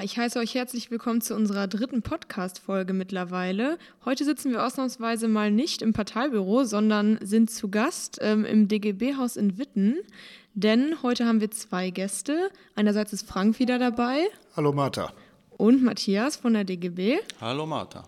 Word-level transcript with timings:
Ja, 0.00 0.04
ich 0.04 0.16
heiße 0.16 0.38
euch 0.38 0.54
herzlich 0.54 0.90
willkommen 0.90 1.20
zu 1.20 1.34
unserer 1.34 1.66
dritten 1.66 2.00
Podcast-Folge 2.00 2.94
mittlerweile. 2.94 3.76
Heute 4.06 4.24
sitzen 4.24 4.50
wir 4.50 4.64
ausnahmsweise 4.64 5.28
mal 5.28 5.50
nicht 5.50 5.82
im 5.82 5.92
Parteibüro, 5.92 6.64
sondern 6.64 7.18
sind 7.20 7.50
zu 7.50 7.68
Gast 7.68 8.18
ähm, 8.22 8.46
im 8.46 8.66
DGB-Haus 8.66 9.36
in 9.36 9.58
Witten. 9.58 9.98
Denn 10.54 11.02
heute 11.02 11.26
haben 11.26 11.42
wir 11.42 11.50
zwei 11.50 11.90
Gäste. 11.90 12.50
Einerseits 12.74 13.12
ist 13.12 13.28
Frank 13.28 13.58
wieder 13.58 13.78
dabei. 13.78 14.26
Hallo 14.56 14.72
Martha. 14.72 15.12
Und 15.50 15.82
Matthias 15.82 16.36
von 16.36 16.54
der 16.54 16.64
DGB. 16.64 17.18
Hallo 17.38 17.66
Martha. 17.66 18.04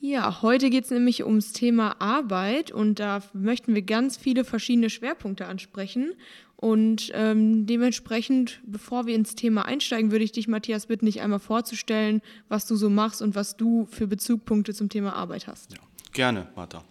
Ja, 0.00 0.42
heute 0.42 0.68
geht 0.68 0.84
es 0.84 0.90
nämlich 0.90 1.24
ums 1.24 1.52
Thema 1.52 2.00
Arbeit 2.00 2.70
und 2.70 3.00
da 3.00 3.20
möchten 3.32 3.74
wir 3.74 3.82
ganz 3.82 4.18
viele 4.18 4.44
verschiedene 4.44 4.90
Schwerpunkte 4.90 5.46
ansprechen. 5.46 6.12
Und 6.60 7.12
ähm, 7.14 7.66
dementsprechend, 7.66 8.60
bevor 8.66 9.06
wir 9.06 9.14
ins 9.14 9.36
Thema 9.36 9.64
einsteigen, 9.64 10.10
würde 10.10 10.24
ich 10.24 10.32
dich, 10.32 10.48
Matthias, 10.48 10.86
bitten, 10.86 11.06
dich 11.06 11.20
einmal 11.20 11.38
vorzustellen, 11.38 12.20
was 12.48 12.66
du 12.66 12.74
so 12.74 12.90
machst 12.90 13.22
und 13.22 13.36
was 13.36 13.56
du 13.56 13.86
für 13.86 14.08
Bezugpunkte 14.08 14.74
zum 14.74 14.88
Thema 14.88 15.12
Arbeit 15.12 15.46
hast. 15.46 15.72
Ja, 15.72 15.78
gerne, 16.12 16.48
Martha. 16.56 16.84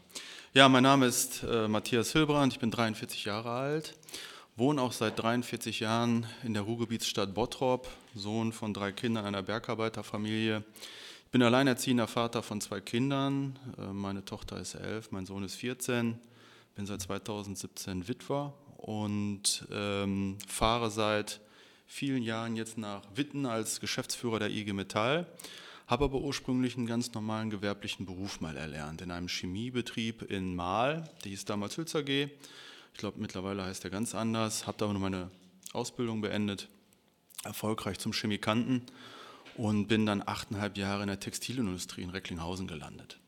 Ja, 0.54 0.70
mein 0.70 0.84
Name 0.84 1.06
ist 1.06 1.44
äh, 1.44 1.68
Matthias 1.68 2.14
Hilbrand, 2.14 2.54
ich 2.54 2.60
bin 2.60 2.72
43 2.72 3.26
Jahre 3.26 3.50
alt, 3.50 3.98
wohne 4.56 4.82
auch 4.82 4.94
seit 4.94 5.20
43 5.22 5.82
Jahren 5.82 6.26
in 6.46 6.54
der 6.54 6.64
Ruhrgebietsstadt 6.64 7.34
Bottrop, 7.34 7.90
Sohn 8.16 8.54
von 8.54 8.74
drei 8.74 8.94
Kindern 8.94 9.26
einer 9.26 9.44
Bergarbeiterfamilie. 9.44 10.64
Ich 11.26 11.32
bin 11.32 11.44
alleinerziehender 11.44 12.08
Vater 12.08 12.42
von 12.42 12.62
zwei 12.62 12.80
Kindern. 12.80 13.60
Äh, 13.78 13.88
meine 13.88 14.24
Tochter 14.24 14.62
ist 14.62 14.76
elf, 14.76 15.12
mein 15.12 15.26
Sohn 15.26 15.44
ist 15.44 15.56
14. 15.56 16.18
Bin 16.76 16.86
seit 16.86 17.02
2017 17.02 18.08
Witwer 18.08 18.54
und 18.88 19.68
ähm, 19.70 20.38
fahre 20.48 20.90
seit 20.90 21.42
vielen 21.88 22.24
Jahren 22.24 22.56
jetzt 22.56 22.78
nach 22.78 23.04
Witten 23.14 23.46
als 23.46 23.82
Geschäftsführer 23.82 24.40
der 24.40 24.50
IG 24.50 24.72
Metall. 24.72 25.28
Habe 25.88 26.06
aber 26.06 26.22
ursprünglich 26.22 26.78
einen 26.78 26.88
ganz 26.88 27.14
normalen 27.14 27.50
gewerblichen 27.50 28.06
Beruf 28.06 28.40
mal 28.40 28.56
erlernt, 28.56 29.02
in 29.02 29.12
einem 29.12 29.28
Chemiebetrieb 29.28 30.22
in 30.22 30.56
Mahl, 30.56 31.10
die 31.26 31.32
hieß 31.32 31.44
damals 31.44 31.76
Hülzer 31.76 32.02
G. 32.02 32.30
Ich 32.94 33.00
glaube, 33.00 33.20
mittlerweile 33.20 33.66
heißt 33.66 33.84
der 33.84 33.92
ganz 33.92 34.16
anders. 34.16 34.68
Habe 34.68 34.78
da 34.78 34.86
aber 34.86 34.98
meine 34.98 35.32
Ausbildung 35.74 36.22
beendet, 36.22 36.70
erfolgreich 37.44 38.00
zum 38.00 38.14
Chemikanten 38.14 38.84
und 39.58 39.88
bin 39.88 40.06
dann 40.06 40.24
achteinhalb 40.26 40.78
Jahre 40.78 41.02
in 41.02 41.10
der 41.10 41.20
Textilindustrie 41.20 42.04
in 42.04 42.12
Recklinghausen 42.12 42.68
gelandet. 42.68 43.20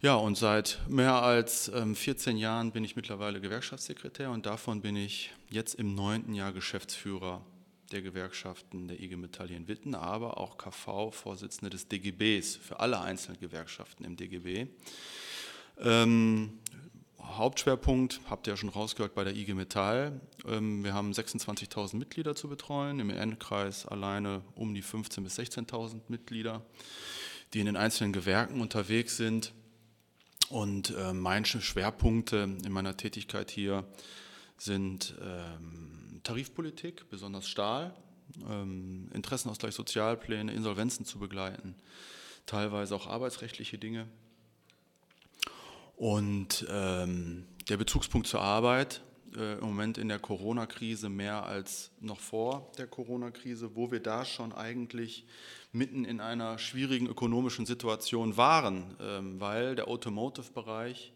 Ja, 0.00 0.14
und 0.14 0.38
seit 0.38 0.78
mehr 0.88 1.22
als 1.22 1.72
14 1.72 2.36
ähm, 2.36 2.38
Jahren 2.40 2.70
bin 2.70 2.84
ich 2.84 2.94
mittlerweile 2.94 3.40
Gewerkschaftssekretär 3.40 4.30
und 4.30 4.46
davon 4.46 4.80
bin 4.80 4.94
ich 4.94 5.32
jetzt 5.50 5.74
im 5.74 5.96
neunten 5.96 6.34
Jahr 6.34 6.52
Geschäftsführer 6.52 7.44
der 7.90 8.02
Gewerkschaften 8.02 8.86
der 8.86 9.00
IG 9.00 9.16
Metall 9.16 9.48
hier 9.48 9.56
in 9.56 9.66
Witten, 9.66 9.96
aber 9.96 10.38
auch 10.38 10.56
KV-Vorsitzende 10.56 11.70
des 11.70 11.88
DGBs 11.88 12.54
für 12.54 12.78
alle 12.78 13.00
einzelnen 13.00 13.40
Gewerkschaften 13.40 14.04
im 14.04 14.14
DGB. 14.14 14.68
Ähm, 15.80 16.60
Hauptschwerpunkt, 17.20 18.20
habt 18.30 18.46
ihr 18.46 18.52
ja 18.52 18.56
schon 18.56 18.68
rausgehört, 18.68 19.16
bei 19.16 19.24
der 19.24 19.34
IG 19.34 19.52
Metall. 19.54 20.20
Ähm, 20.46 20.84
wir 20.84 20.94
haben 20.94 21.10
26.000 21.10 21.96
Mitglieder 21.96 22.36
zu 22.36 22.48
betreuen, 22.48 23.00
im 23.00 23.10
Endkreis 23.10 23.84
alleine 23.84 24.42
um 24.54 24.74
die 24.74 24.84
15.000 24.84 25.20
bis 25.22 25.38
16.000 25.40 26.02
Mitglieder, 26.06 26.64
die 27.52 27.58
in 27.58 27.66
den 27.66 27.76
einzelnen 27.76 28.12
Gewerken 28.12 28.60
unterwegs 28.60 29.16
sind. 29.16 29.52
Und 30.50 30.94
äh, 30.96 31.12
meine 31.12 31.44
Schwerpunkte 31.44 32.56
in 32.64 32.72
meiner 32.72 32.96
Tätigkeit 32.96 33.50
hier 33.50 33.84
sind 34.56 35.14
ähm, 35.20 36.20
Tarifpolitik, 36.22 37.08
besonders 37.10 37.48
Stahl, 37.48 37.94
ähm, 38.48 39.10
Interessenausgleich, 39.12 39.74
Sozialpläne, 39.74 40.52
Insolvenzen 40.52 41.04
zu 41.04 41.18
begleiten, 41.18 41.74
teilweise 42.46 42.94
auch 42.94 43.06
arbeitsrechtliche 43.06 43.78
Dinge. 43.78 44.06
Und 45.96 46.66
ähm, 46.70 47.46
der 47.68 47.76
Bezugspunkt 47.76 48.26
zur 48.26 48.40
Arbeit 48.40 49.02
äh, 49.36 49.58
im 49.58 49.66
Moment 49.66 49.98
in 49.98 50.08
der 50.08 50.18
Corona-Krise 50.18 51.08
mehr 51.08 51.44
als 51.44 51.90
noch 52.00 52.20
vor 52.20 52.70
der 52.78 52.86
Corona-Krise, 52.86 53.74
wo 53.74 53.90
wir 53.90 54.00
da 54.00 54.24
schon 54.24 54.52
eigentlich 54.52 55.26
mitten 55.72 56.04
in 56.04 56.20
einer 56.20 56.58
schwierigen 56.58 57.06
ökonomischen 57.06 57.66
Situation 57.66 58.36
waren, 58.36 58.96
ähm, 59.00 59.40
weil 59.40 59.74
der 59.74 59.88
Automotive-Bereich 59.88 61.12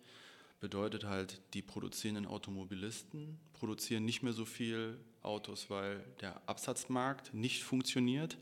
bedeutet 0.61 1.05
halt, 1.05 1.41
die 1.55 1.63
produzierenden 1.63 2.27
Automobilisten 2.27 3.39
produzieren 3.53 4.05
nicht 4.05 4.23
mehr 4.23 4.33
so 4.33 4.45
viel 4.45 4.99
Autos, 5.23 5.71
weil 5.71 6.05
der 6.21 6.41
Absatzmarkt 6.47 7.35
nicht 7.35 7.63
funktioniert. 7.63 8.39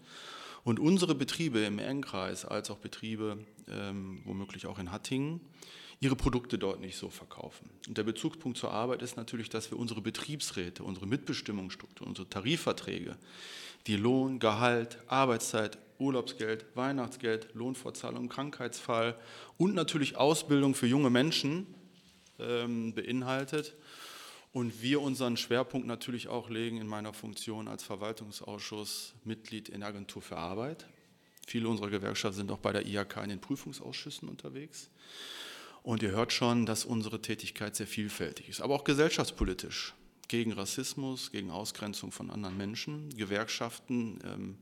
Und 0.65 0.79
unsere 0.79 1.15
Betriebe 1.15 1.61
im 1.61 1.79
Engkreis, 1.79 2.45
als 2.45 2.71
auch 2.71 2.79
Betriebe 2.79 3.39
ähm, 3.69 4.21
womöglich 4.25 4.67
auch 4.67 4.79
in 4.79 4.93
Hattingen, 4.93 5.41
ihre 6.01 6.17
Produkte 6.17 6.59
dort 6.59 6.81
nicht 6.81 6.97
so 6.97 7.11
verkaufen. 7.11 7.69
Und 7.87 7.99
der 7.99 8.05
Bezugspunkt 8.05 8.57
zur 8.57 8.73
Arbeit 8.73 9.03
ist 9.03 9.17
natürlich, 9.17 9.51
dass 9.51 9.71
wir 9.71 9.79
unsere 9.79 10.01
Betriebsräte, 10.01 10.83
unsere 10.83 11.07
Mitbestimmungsstruktur, 11.07 12.07
unsere 12.07 12.29
Tarifverträge, 12.29 13.17
die 13.87 13.97
Lohn, 13.97 14.39
Gehalt, 14.39 14.99
Arbeitszeit, 15.07 15.79
Urlaubsgeld, 15.99 16.65
Weihnachtsgeld, 16.75 17.49
Lohnfortzahlung, 17.55 18.31
Krankheitsfall 18.31 19.15
und 19.59 19.75
natürlich 19.75 20.17
Ausbildung 20.17 20.75
für 20.75 20.87
junge 20.87 21.11
Menschen 21.11 21.67
ähm, 22.39 22.95
beinhaltet. 22.95 23.75
Und 24.53 24.83
wir 24.83 25.03
unseren 25.03 25.37
Schwerpunkt 25.37 25.87
natürlich 25.87 26.29
auch 26.29 26.49
legen 26.49 26.79
in 26.79 26.87
meiner 26.87 27.13
Funktion 27.13 27.69
als 27.69 27.85
Verwaltungsausschuss 27.85 29.15
Mitglied 29.25 29.69
in 29.69 29.81
der 29.81 29.91
Agentur 29.91 30.23
für 30.23 30.39
Arbeit. 30.39 30.87
Viele 31.47 31.69
unserer 31.69 31.91
Gewerkschaften 31.91 32.39
sind 32.39 32.51
auch 32.51 32.59
bei 32.59 32.73
der 32.73 32.87
IHK 32.87 33.19
in 33.23 33.29
den 33.29 33.41
Prüfungsausschüssen 33.41 34.29
unterwegs. 34.29 34.91
Und 35.83 36.03
ihr 36.03 36.11
hört 36.11 36.33
schon, 36.33 36.67
dass 36.67 36.85
unsere 36.85 37.23
Tätigkeit 37.23 37.75
sehr 37.75 37.87
vielfältig 37.87 38.49
ist, 38.49 38.61
aber 38.61 38.75
auch 38.75 38.85
gesellschaftspolitisch. 38.85 39.95
Gegen 40.29 40.53
Rassismus, 40.53 41.33
gegen 41.33 41.51
Ausgrenzung 41.51 42.13
von 42.13 42.31
anderen 42.31 42.57
Menschen. 42.57 43.09
Gewerkschaften, 43.17 44.21
ähm, 44.25 44.59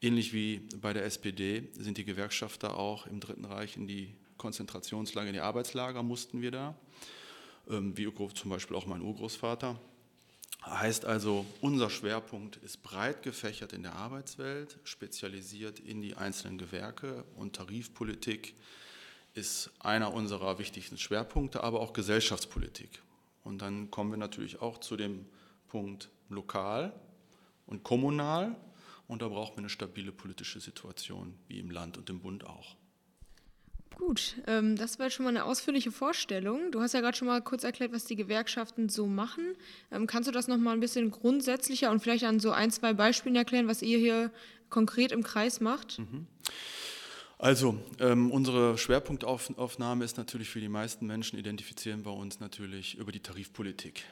ähnlich 0.00 0.32
wie 0.32 0.62
bei 0.80 0.92
der 0.92 1.04
SPD, 1.04 1.68
sind 1.74 1.98
die 1.98 2.04
Gewerkschafter 2.04 2.78
auch 2.78 3.06
im 3.06 3.20
Dritten 3.20 3.44
Reich 3.44 3.76
in 3.76 3.86
die 3.86 4.14
Konzentrationslager, 4.38 5.28
in 5.28 5.34
die 5.34 5.40
Arbeitslager 5.40 6.02
mussten 6.02 6.40
wir 6.40 6.50
da. 6.50 6.74
Ähm, 7.68 7.96
wie 7.96 8.12
zum 8.34 8.50
Beispiel 8.50 8.76
auch 8.76 8.86
mein 8.86 9.02
Urgroßvater. 9.02 9.78
Heißt 10.64 11.04
also, 11.04 11.44
unser 11.60 11.90
Schwerpunkt 11.90 12.56
ist 12.56 12.82
breit 12.82 13.22
gefächert 13.22 13.72
in 13.72 13.82
der 13.82 13.94
Arbeitswelt, 13.94 14.78
spezialisiert 14.84 15.80
in 15.80 16.00
die 16.02 16.16
einzelnen 16.16 16.56
Gewerke 16.56 17.24
und 17.36 17.56
Tarifpolitik 17.56 18.54
ist 19.34 19.70
einer 19.80 20.12
unserer 20.12 20.58
wichtigsten 20.58 20.98
Schwerpunkte, 20.98 21.62
aber 21.62 21.80
auch 21.80 21.92
Gesellschaftspolitik. 21.92 23.02
Und 23.44 23.62
dann 23.62 23.90
kommen 23.90 24.10
wir 24.10 24.18
natürlich 24.18 24.60
auch 24.60 24.78
zu 24.78 24.96
dem 24.96 25.26
Punkt 25.68 26.10
lokal 26.28 26.92
und 27.66 27.82
kommunal. 27.82 28.56
Und 29.08 29.22
da 29.22 29.28
braucht 29.28 29.56
man 29.56 29.64
eine 29.64 29.70
stabile 29.70 30.12
politische 30.12 30.60
Situation, 30.60 31.34
wie 31.48 31.58
im 31.58 31.70
Land 31.70 31.98
und 31.98 32.08
im 32.08 32.20
Bund 32.20 32.46
auch. 32.46 32.76
Gut, 33.96 34.36
ähm, 34.46 34.76
das 34.76 34.98
war 34.98 35.10
schon 35.10 35.24
mal 35.24 35.30
eine 35.30 35.44
ausführliche 35.44 35.92
Vorstellung. 35.92 36.72
Du 36.72 36.80
hast 36.80 36.94
ja 36.94 37.00
gerade 37.00 37.16
schon 37.16 37.28
mal 37.28 37.42
kurz 37.42 37.62
erklärt, 37.62 37.92
was 37.92 38.04
die 38.04 38.16
Gewerkschaften 38.16 38.88
so 38.88 39.06
machen. 39.06 39.54
Ähm, 39.90 40.06
kannst 40.06 40.28
du 40.28 40.32
das 40.32 40.48
noch 40.48 40.56
mal 40.56 40.72
ein 40.72 40.80
bisschen 40.80 41.10
grundsätzlicher 41.10 41.90
und 41.90 42.00
vielleicht 42.00 42.24
an 42.24 42.40
so 42.40 42.52
ein, 42.52 42.70
zwei 42.70 42.94
Beispielen 42.94 43.36
erklären, 43.36 43.68
was 43.68 43.82
ihr 43.82 43.98
hier 43.98 44.30
konkret 44.70 45.12
im 45.12 45.22
Kreis 45.22 45.60
macht? 45.60 45.98
Mhm. 45.98 46.26
Also, 47.42 47.76
ähm, 47.98 48.30
unsere 48.30 48.78
Schwerpunktaufnahme 48.78 50.04
ist 50.04 50.16
natürlich 50.16 50.48
für 50.48 50.60
die 50.60 50.68
meisten 50.68 51.08
Menschen 51.08 51.40
identifizieren 51.40 52.04
wir 52.04 52.12
uns 52.12 52.38
natürlich 52.38 52.96
über 52.96 53.10
die 53.10 53.18
Tarifpolitik. 53.18 54.04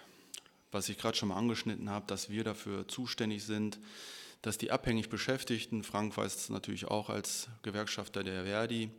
Was 0.72 0.88
ich 0.88 0.98
gerade 0.98 1.16
schon 1.16 1.28
mal 1.28 1.36
angeschnitten 1.36 1.90
habe, 1.90 2.06
dass 2.08 2.28
wir 2.28 2.42
dafür 2.42 2.88
zuständig 2.88 3.44
sind, 3.44 3.78
dass 4.42 4.58
die 4.58 4.72
abhängig 4.72 5.10
Beschäftigten, 5.10 5.84
Frank 5.84 6.16
weiß 6.16 6.34
es 6.34 6.48
natürlich 6.48 6.86
auch 6.86 7.08
als 7.08 7.48
Gewerkschafter 7.62 8.24
der 8.24 8.46
Verdi, 8.46 8.90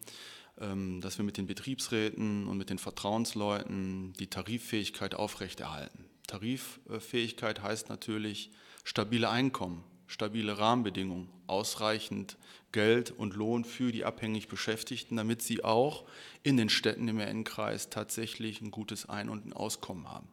ähm, 0.62 1.02
dass 1.02 1.18
wir 1.18 1.26
mit 1.26 1.36
den 1.36 1.48
Betriebsräten 1.48 2.48
und 2.48 2.58
mit 2.58 2.70
den 2.70 2.80
Vertrauensleuten 2.80 4.14
die 4.14 4.28
Tariffähigkeit 4.28 5.14
aufrechterhalten. 5.14 6.06
Tariffähigkeit 6.28 7.62
heißt 7.62 7.90
natürlich 7.90 8.50
stabile 8.86 9.30
Einkommen, 9.30 9.84
stabile 10.12 10.58
Rahmenbedingungen, 10.58 11.30
ausreichend 11.48 12.38
Geld 12.74 13.12
und 13.12 13.36
Lohn 13.36 13.64
für 13.64 13.92
die 13.92 14.04
abhängig 14.04 14.50
Beschäftigten, 14.50 15.16
damit 15.16 15.42
sie 15.42 15.64
auch 15.64 16.06
in 16.44 16.58
den 16.58 16.70
Städten 16.70 17.08
im 17.08 17.20
RN-Kreis 17.20 17.90
tatsächlich 17.90 18.62
ein 18.62 18.72
gutes 18.72 19.08
Ein- 19.08 19.30
und 19.30 19.46
ein 19.46 19.54
Auskommen 19.54 20.10
haben. 20.10 20.28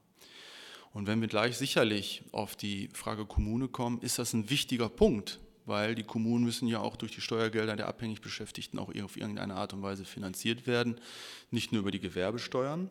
Und 0.92 1.06
wenn 1.06 1.20
wir 1.20 1.28
gleich 1.28 1.56
sicherlich 1.56 2.22
auf 2.32 2.56
die 2.56 2.88
Frage 2.92 3.24
Kommune 3.24 3.68
kommen, 3.68 4.00
ist 4.00 4.18
das 4.18 4.32
ein 4.32 4.50
wichtiger 4.50 4.88
Punkt, 4.88 5.38
weil 5.64 5.94
die 5.94 6.02
Kommunen 6.02 6.44
müssen 6.44 6.66
ja 6.66 6.80
auch 6.80 6.96
durch 6.96 7.12
die 7.12 7.20
Steuergelder 7.20 7.76
der 7.76 7.86
abhängig 7.86 8.20
Beschäftigten 8.20 8.78
auch 8.80 8.92
auf 9.02 9.16
irgendeine 9.16 9.54
Art 9.54 9.74
und 9.74 9.82
Weise 9.82 10.04
finanziert 10.04 10.66
werden, 10.66 11.00
nicht 11.52 11.70
nur 11.72 11.82
über 11.82 11.92
die 11.92 12.00
Gewerbesteuern. 12.00 12.90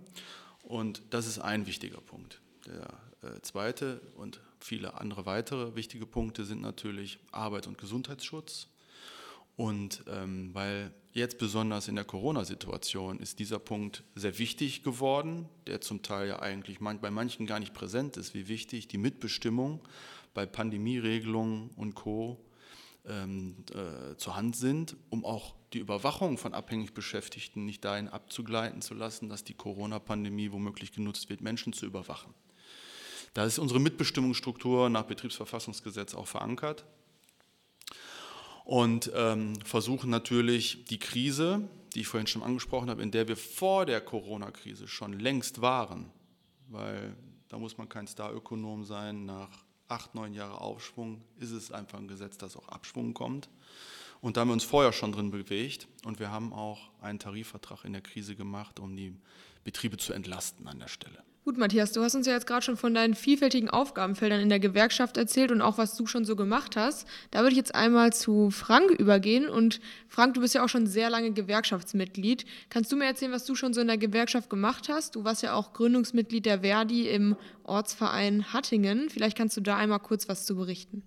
Und 0.63 1.01
das 1.09 1.27
ist 1.27 1.39
ein 1.39 1.65
wichtiger 1.67 1.99
Punkt. 1.99 2.39
Der 2.65 2.93
äh, 3.23 3.41
zweite 3.41 4.01
und 4.15 4.39
viele 4.59 4.95
andere 4.99 5.25
weitere 5.25 5.75
wichtige 5.75 6.05
Punkte 6.05 6.45
sind 6.45 6.61
natürlich 6.61 7.19
Arbeit 7.31 7.67
und 7.67 7.77
Gesundheitsschutz. 7.77 8.67
Und 9.55 10.03
ähm, 10.07 10.51
weil 10.53 10.93
jetzt 11.13 11.39
besonders 11.39 11.87
in 11.87 11.95
der 11.95 12.05
Corona-Situation 12.05 13.19
ist 13.19 13.39
dieser 13.39 13.57
Punkt 13.57 14.03
sehr 14.13 14.37
wichtig 14.37 14.83
geworden, 14.83 15.49
der 15.65 15.81
zum 15.81 16.03
Teil 16.03 16.27
ja 16.27 16.39
eigentlich 16.39 16.77
bei 16.79 17.09
manchen 17.09 17.47
gar 17.47 17.59
nicht 17.59 17.73
präsent 17.73 18.17
ist, 18.17 18.35
wie 18.35 18.47
wichtig 18.47 18.87
die 18.87 18.99
Mitbestimmung 18.99 19.81
bei 20.35 20.45
Pandemieregelungen 20.45 21.71
und 21.75 21.95
Co. 21.95 22.37
Ähm, 23.05 23.55
äh, 23.73 24.17
zur 24.17 24.35
Hand 24.35 24.57
sind, 24.57 24.97
um 25.09 25.23
auch 25.23 25.55
die 25.73 25.79
Überwachung 25.79 26.37
von 26.37 26.53
abhängig 26.53 26.93
Beschäftigten 26.93 27.65
nicht 27.65 27.85
dahin 27.85 28.09
abzugleiten 28.09 28.81
zu 28.81 28.93
lassen, 28.93 29.29
dass 29.29 29.43
die 29.43 29.53
Corona-Pandemie 29.53 30.51
womöglich 30.51 30.91
genutzt 30.91 31.29
wird, 31.29 31.41
Menschen 31.41 31.73
zu 31.73 31.85
überwachen. 31.85 32.33
Da 33.37 33.45
ist 33.45 33.59
unsere 33.59 33.79
Mitbestimmungsstruktur 33.79 34.89
nach 34.89 35.03
Betriebsverfassungsgesetz 35.03 36.15
auch 36.15 36.25
verankert 36.25 36.85
und 38.65 39.11
ähm, 39.13 39.53
versuchen 39.63 40.09
natürlich 40.09 40.85
die 40.85 40.97
Krise, 40.97 41.69
die 41.93 41.99
ich 41.99 42.07
vorhin 42.07 42.25
schon 42.25 42.41
angesprochen 42.41 42.89
habe, 42.89 43.03
in 43.03 43.11
der 43.11 43.27
wir 43.27 43.37
vor 43.37 43.85
der 43.85 44.01
Corona-Krise 44.01 44.87
schon 44.87 45.19
längst 45.19 45.61
waren, 45.61 46.09
weil 46.69 47.15
da 47.47 47.59
muss 47.59 47.77
man 47.77 47.87
kein 47.87 48.07
Star-Ökonom 48.07 48.85
sein, 48.85 49.27
nach 49.27 49.51
acht, 49.87 50.15
neun 50.15 50.33
Jahre 50.33 50.59
Aufschwung 50.59 51.21
ist 51.37 51.51
es 51.51 51.71
einfach 51.71 51.99
ein 51.99 52.07
Gesetz, 52.07 52.39
dass 52.39 52.57
auch 52.57 52.69
Abschwung 52.69 53.13
kommt. 53.13 53.49
Und 54.19 54.35
da 54.35 54.41
haben 54.41 54.47
wir 54.47 54.53
uns 54.53 54.63
vorher 54.63 54.93
schon 54.93 55.11
drin 55.11 55.29
bewegt 55.29 55.87
und 56.05 56.19
wir 56.19 56.31
haben 56.31 56.53
auch 56.53 56.89
einen 57.01 57.19
Tarifvertrag 57.19 57.85
in 57.85 57.93
der 57.93 58.01
Krise 58.01 58.35
gemacht, 58.35 58.79
um 58.79 58.95
die 58.95 59.13
Betriebe 59.63 59.97
zu 59.97 60.13
entlasten 60.13 60.67
an 60.67 60.79
der 60.79 60.87
Stelle. 60.87 61.23
Gut, 61.47 61.57
Matthias, 61.57 61.93
du 61.93 62.03
hast 62.03 62.13
uns 62.13 62.27
ja 62.27 62.33
jetzt 62.33 62.45
gerade 62.45 62.61
schon 62.61 62.75
von 62.75 62.93
deinen 62.93 63.13
vielfältigen 63.13 63.69
Aufgabenfeldern 63.69 64.41
in 64.41 64.49
der 64.49 64.59
Gewerkschaft 64.59 65.15
erzählt 65.15 65.49
und 65.49 65.61
auch 65.61 65.77
was 65.77 65.95
du 65.95 66.05
schon 66.05 66.25
so 66.25 66.35
gemacht 66.35 66.75
hast. 66.75 67.07
Da 67.31 67.39
würde 67.39 67.51
ich 67.51 67.57
jetzt 67.57 67.73
einmal 67.73 68.11
zu 68.11 68.51
Frank 68.51 68.91
übergehen. 68.91 69.47
Und 69.47 69.79
Frank, 70.09 70.33
du 70.33 70.41
bist 70.41 70.55
ja 70.55 70.65
auch 70.65 70.67
schon 70.67 70.87
sehr 70.87 71.09
lange 71.09 71.31
Gewerkschaftsmitglied. 71.31 72.43
Kannst 72.69 72.91
du 72.91 72.97
mir 72.97 73.05
erzählen, 73.05 73.31
was 73.31 73.45
du 73.45 73.55
schon 73.55 73.73
so 73.73 73.79
in 73.79 73.87
der 73.87 73.97
Gewerkschaft 73.97 74.49
gemacht 74.49 74.89
hast? 74.89 75.15
Du 75.15 75.23
warst 75.23 75.41
ja 75.41 75.53
auch 75.53 75.71
Gründungsmitglied 75.71 76.45
der 76.45 76.63
Verdi 76.63 77.07
im 77.07 77.37
Ortsverein 77.63 78.51
Hattingen. 78.51 79.09
Vielleicht 79.09 79.37
kannst 79.37 79.55
du 79.55 79.61
da 79.61 79.77
einmal 79.77 79.99
kurz 79.99 80.27
was 80.27 80.45
zu 80.45 80.57
berichten. 80.57 81.01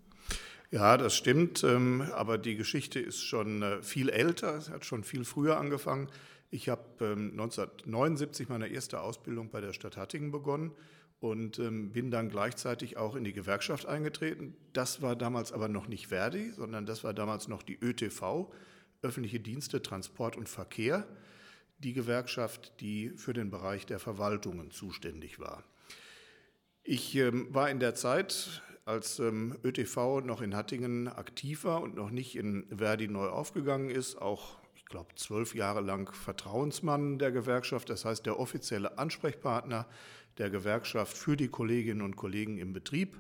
Ja, 0.71 0.97
das 0.97 1.17
stimmt, 1.17 1.65
ähm, 1.65 2.09
aber 2.15 2.39
die 2.39 2.57
Geschichte 2.57 2.99
ist 2.99 3.21
schon 3.21 3.61
äh, 3.61 3.83
viel 3.83 4.09
älter, 4.09 4.57
es 4.57 4.71
hat 4.71 4.87
schon 4.87 5.05
viel 5.05 5.25
früher 5.25 5.59
angefangen. 5.59 6.09
Ich 6.51 6.69
habe 6.69 6.83
1979 7.01 8.49
ähm, 8.49 8.53
meine 8.53 8.69
erste 8.69 9.01
Ausbildung 9.01 9.51
bei 9.51 9.61
der 9.61 9.73
Stadt 9.73 9.97
Hattingen 9.97 10.33
begonnen 10.33 10.73
und 11.21 11.61
ähm, 11.61 11.93
bin 11.93 12.11
dann 12.11 12.29
gleichzeitig 12.29 12.97
auch 12.97 13.15
in 13.15 13.23
die 13.23 13.33
Gewerkschaft 13.33 13.87
eingetreten. 13.87 14.57
Das 14.73 15.01
war 15.01 15.15
damals 15.15 15.53
aber 15.53 15.69
noch 15.69 15.87
nicht 15.87 16.09
Verdi, 16.09 16.51
sondern 16.51 16.87
das 16.87 17.05
war 17.05 17.15
damals 17.15 17.47
noch 17.47 17.63
die 17.63 17.79
ÖTV, 17.81 18.51
öffentliche 19.01 19.39
Dienste, 19.39 19.81
Transport 19.81 20.37
und 20.37 20.49
Verkehr, 20.49 21.07
die 21.79 21.93
Gewerkschaft, 21.93 22.81
die 22.81 23.11
für 23.11 23.33
den 23.33 23.51
Bereich 23.51 23.87
der 23.87 24.01
Verwaltungen 24.01 24.73
zuständig 24.73 25.39
war. 25.39 25.63
Ich 26.83 27.15
ähm, 27.15 27.47
war 27.55 27.71
in 27.71 27.79
der 27.79 27.95
Zeit, 27.95 28.63
als 28.85 29.21
ÖTV 29.21 30.21
noch 30.23 30.41
in 30.41 30.57
Hattingen 30.57 31.07
aktiv 31.07 31.63
war 31.63 31.81
und 31.81 31.95
noch 31.95 32.11
nicht 32.11 32.35
in 32.35 32.67
Verdi 32.77 33.07
neu 33.07 33.29
aufgegangen 33.29 33.89
ist, 33.89 34.21
auch 34.21 34.59
glaube, 34.91 35.15
zwölf 35.15 35.55
Jahre 35.55 35.81
lang 35.81 36.13
Vertrauensmann 36.13 37.19
der 37.19 37.33
Gewerkschaft, 37.33 37.89
das 37.89 38.05
heißt 38.05 38.27
der 38.27 38.39
offizielle 38.39 38.99
Ansprechpartner 38.99 39.87
der 40.37 40.51
Gewerkschaft 40.51 41.17
für 41.17 41.37
die 41.37 41.49
Kolleginnen 41.49 42.03
und 42.03 42.17
Kollegen 42.17 42.59
im 42.59 42.73
Betrieb 42.73 43.17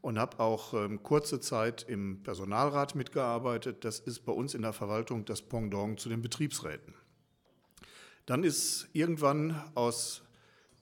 und 0.00 0.18
habe 0.18 0.40
auch 0.40 0.74
ähm, 0.74 1.02
kurze 1.02 1.40
Zeit 1.40 1.84
im 1.88 2.22
Personalrat 2.22 2.96
mitgearbeitet. 2.96 3.84
Das 3.84 4.00
ist 4.00 4.20
bei 4.20 4.32
uns 4.32 4.54
in 4.54 4.62
der 4.62 4.72
Verwaltung 4.72 5.24
das 5.24 5.42
Pendant 5.42 6.00
zu 6.00 6.08
den 6.08 6.22
Betriebsräten. 6.22 6.94
Dann 8.26 8.42
ist 8.44 8.88
irgendwann 8.92 9.62
aus 9.74 10.22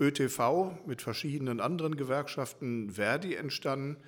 ÖTV 0.00 0.78
mit 0.86 1.02
verschiedenen 1.02 1.60
anderen 1.60 1.96
Gewerkschaften 1.96 2.90
Verdi 2.90 3.34
entstanden. 3.34 3.98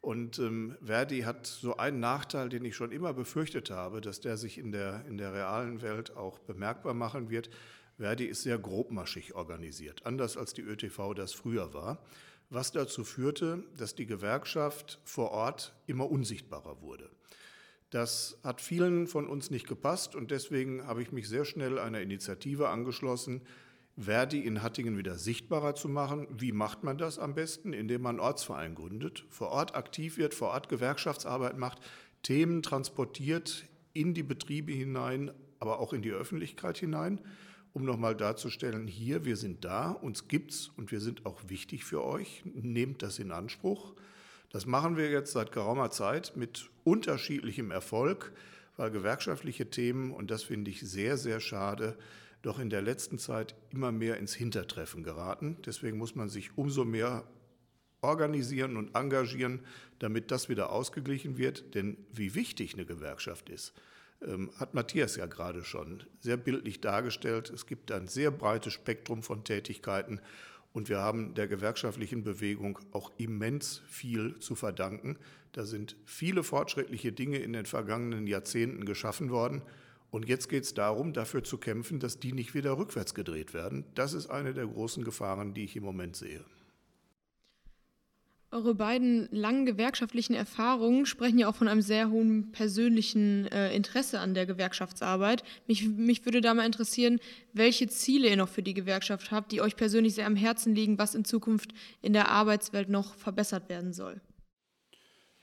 Und 0.00 0.38
ähm, 0.38 0.76
Verdi 0.82 1.20
hat 1.20 1.46
so 1.46 1.76
einen 1.76 2.00
Nachteil, 2.00 2.48
den 2.48 2.64
ich 2.64 2.74
schon 2.74 2.90
immer 2.90 3.12
befürchtet 3.12 3.70
habe, 3.70 4.00
dass 4.00 4.20
der 4.20 4.38
sich 4.38 4.56
in 4.56 4.72
der, 4.72 5.04
in 5.06 5.18
der 5.18 5.34
realen 5.34 5.82
Welt 5.82 6.16
auch 6.16 6.38
bemerkbar 6.38 6.94
machen 6.94 7.28
wird. 7.28 7.50
Verdi 7.98 8.24
ist 8.24 8.42
sehr 8.42 8.58
grobmaschig 8.58 9.34
organisiert, 9.34 10.06
anders 10.06 10.38
als 10.38 10.54
die 10.54 10.62
ÖTV 10.62 11.12
das 11.12 11.34
früher 11.34 11.74
war, 11.74 12.02
was 12.48 12.72
dazu 12.72 13.04
führte, 13.04 13.62
dass 13.76 13.94
die 13.94 14.06
Gewerkschaft 14.06 15.00
vor 15.04 15.32
Ort 15.32 15.74
immer 15.86 16.10
unsichtbarer 16.10 16.80
wurde. 16.80 17.10
Das 17.90 18.38
hat 18.42 18.62
vielen 18.62 19.06
von 19.06 19.26
uns 19.26 19.50
nicht 19.50 19.68
gepasst 19.68 20.14
und 20.14 20.30
deswegen 20.30 20.86
habe 20.86 21.02
ich 21.02 21.12
mich 21.12 21.28
sehr 21.28 21.44
schnell 21.44 21.78
einer 21.78 22.00
Initiative 22.00 22.68
angeschlossen, 22.68 23.42
Verdi 24.00 24.40
in 24.40 24.62
Hattingen 24.62 24.96
wieder 24.96 25.16
sichtbarer 25.16 25.74
zu 25.74 25.88
machen. 25.88 26.26
Wie 26.30 26.52
macht 26.52 26.84
man 26.84 26.96
das 26.96 27.18
am 27.18 27.34
besten? 27.34 27.72
Indem 27.72 28.02
man 28.02 28.16
einen 28.16 28.20
Ortsverein 28.20 28.74
gründet, 28.74 29.24
vor 29.28 29.48
Ort 29.48 29.74
aktiv 29.74 30.16
wird, 30.16 30.34
vor 30.34 30.48
Ort 30.48 30.68
Gewerkschaftsarbeit 30.68 31.58
macht, 31.58 31.80
Themen 32.22 32.62
transportiert 32.62 33.66
in 33.92 34.14
die 34.14 34.22
Betriebe 34.22 34.72
hinein, 34.72 35.30
aber 35.58 35.80
auch 35.80 35.92
in 35.92 36.02
die 36.02 36.12
Öffentlichkeit 36.12 36.78
hinein, 36.78 37.20
um 37.72 37.84
nochmal 37.84 38.16
darzustellen, 38.16 38.86
hier, 38.86 39.24
wir 39.24 39.36
sind 39.36 39.64
da, 39.64 39.90
uns 39.90 40.28
gibt's 40.28 40.70
und 40.76 40.90
wir 40.90 41.00
sind 41.00 41.26
auch 41.26 41.40
wichtig 41.48 41.84
für 41.84 42.04
euch, 42.04 42.42
nehmt 42.44 43.02
das 43.02 43.18
in 43.18 43.30
Anspruch. 43.30 43.94
Das 44.50 44.66
machen 44.66 44.96
wir 44.96 45.10
jetzt 45.10 45.32
seit 45.32 45.52
geraumer 45.52 45.90
Zeit 45.90 46.32
mit 46.36 46.70
unterschiedlichem 46.82 47.70
Erfolg, 47.70 48.32
weil 48.76 48.90
gewerkschaftliche 48.90 49.70
Themen, 49.70 50.10
und 50.10 50.30
das 50.30 50.42
finde 50.42 50.70
ich 50.70 50.80
sehr, 50.80 51.16
sehr 51.16 51.38
schade, 51.38 51.96
doch 52.42 52.58
in 52.58 52.70
der 52.70 52.82
letzten 52.82 53.18
Zeit 53.18 53.54
immer 53.70 53.92
mehr 53.92 54.16
ins 54.16 54.34
Hintertreffen 54.34 55.02
geraten. 55.02 55.56
Deswegen 55.64 55.98
muss 55.98 56.14
man 56.14 56.28
sich 56.28 56.56
umso 56.56 56.84
mehr 56.84 57.24
organisieren 58.00 58.76
und 58.76 58.94
engagieren, 58.94 59.60
damit 59.98 60.30
das 60.30 60.48
wieder 60.48 60.70
ausgeglichen 60.70 61.36
wird. 61.36 61.74
Denn 61.74 61.98
wie 62.12 62.34
wichtig 62.34 62.74
eine 62.74 62.86
Gewerkschaft 62.86 63.50
ist, 63.50 63.74
ähm, 64.22 64.50
hat 64.56 64.74
Matthias 64.74 65.16
ja 65.16 65.26
gerade 65.26 65.64
schon 65.64 66.04
sehr 66.20 66.36
bildlich 66.36 66.80
dargestellt. 66.80 67.50
Es 67.50 67.66
gibt 67.66 67.92
ein 67.92 68.08
sehr 68.08 68.30
breites 68.30 68.72
Spektrum 68.72 69.22
von 69.22 69.44
Tätigkeiten 69.44 70.20
und 70.72 70.88
wir 70.88 70.98
haben 70.98 71.34
der 71.34 71.48
gewerkschaftlichen 71.48 72.22
Bewegung 72.22 72.78
auch 72.92 73.10
immens 73.18 73.82
viel 73.88 74.38
zu 74.38 74.54
verdanken. 74.54 75.18
Da 75.52 75.64
sind 75.64 75.96
viele 76.04 76.44
fortschrittliche 76.44 77.12
Dinge 77.12 77.38
in 77.38 77.52
den 77.52 77.66
vergangenen 77.66 78.26
Jahrzehnten 78.26 78.84
geschaffen 78.84 79.30
worden. 79.30 79.62
Und 80.10 80.28
jetzt 80.28 80.48
geht 80.48 80.64
es 80.64 80.74
darum, 80.74 81.12
dafür 81.12 81.44
zu 81.44 81.58
kämpfen, 81.58 82.00
dass 82.00 82.18
die 82.18 82.32
nicht 82.32 82.54
wieder 82.54 82.76
rückwärts 82.76 83.14
gedreht 83.14 83.54
werden. 83.54 83.84
Das 83.94 84.12
ist 84.12 84.28
eine 84.28 84.52
der 84.52 84.66
großen 84.66 85.04
Gefahren, 85.04 85.54
die 85.54 85.64
ich 85.64 85.76
im 85.76 85.84
Moment 85.84 86.16
sehe. 86.16 86.44
Eure 88.52 88.74
beiden 88.74 89.28
langen 89.30 89.64
gewerkschaftlichen 89.64 90.34
Erfahrungen 90.34 91.06
sprechen 91.06 91.38
ja 91.38 91.48
auch 91.48 91.54
von 91.54 91.68
einem 91.68 91.82
sehr 91.82 92.10
hohen 92.10 92.50
persönlichen 92.50 93.46
äh, 93.46 93.72
Interesse 93.72 94.18
an 94.18 94.34
der 94.34 94.44
Gewerkschaftsarbeit. 94.44 95.44
Mich, 95.68 95.86
mich 95.86 96.24
würde 96.24 96.40
da 96.40 96.52
mal 96.52 96.66
interessieren, 96.66 97.20
welche 97.52 97.86
Ziele 97.86 98.28
ihr 98.28 98.36
noch 98.36 98.48
für 98.48 98.64
die 98.64 98.74
Gewerkschaft 98.74 99.30
habt, 99.30 99.52
die 99.52 99.60
euch 99.60 99.76
persönlich 99.76 100.16
sehr 100.16 100.26
am 100.26 100.34
Herzen 100.34 100.74
liegen, 100.74 100.98
was 100.98 101.14
in 101.14 101.24
Zukunft 101.24 101.70
in 102.02 102.12
der 102.12 102.28
Arbeitswelt 102.28 102.88
noch 102.88 103.14
verbessert 103.14 103.68
werden 103.68 103.92
soll. 103.92 104.20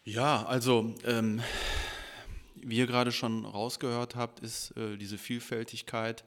Ja, 0.04 0.46
also 0.46 0.94
ähm, 1.06 1.40
wie 2.68 2.78
ihr 2.78 2.88
gerade 2.88 3.14
schon 3.14 3.46
rausgehört 3.46 4.16
habt, 4.16 4.42
ist 4.42 4.76
äh, 4.78 4.98
diese 4.98 5.18
Vielfältigkeit 5.18 6.26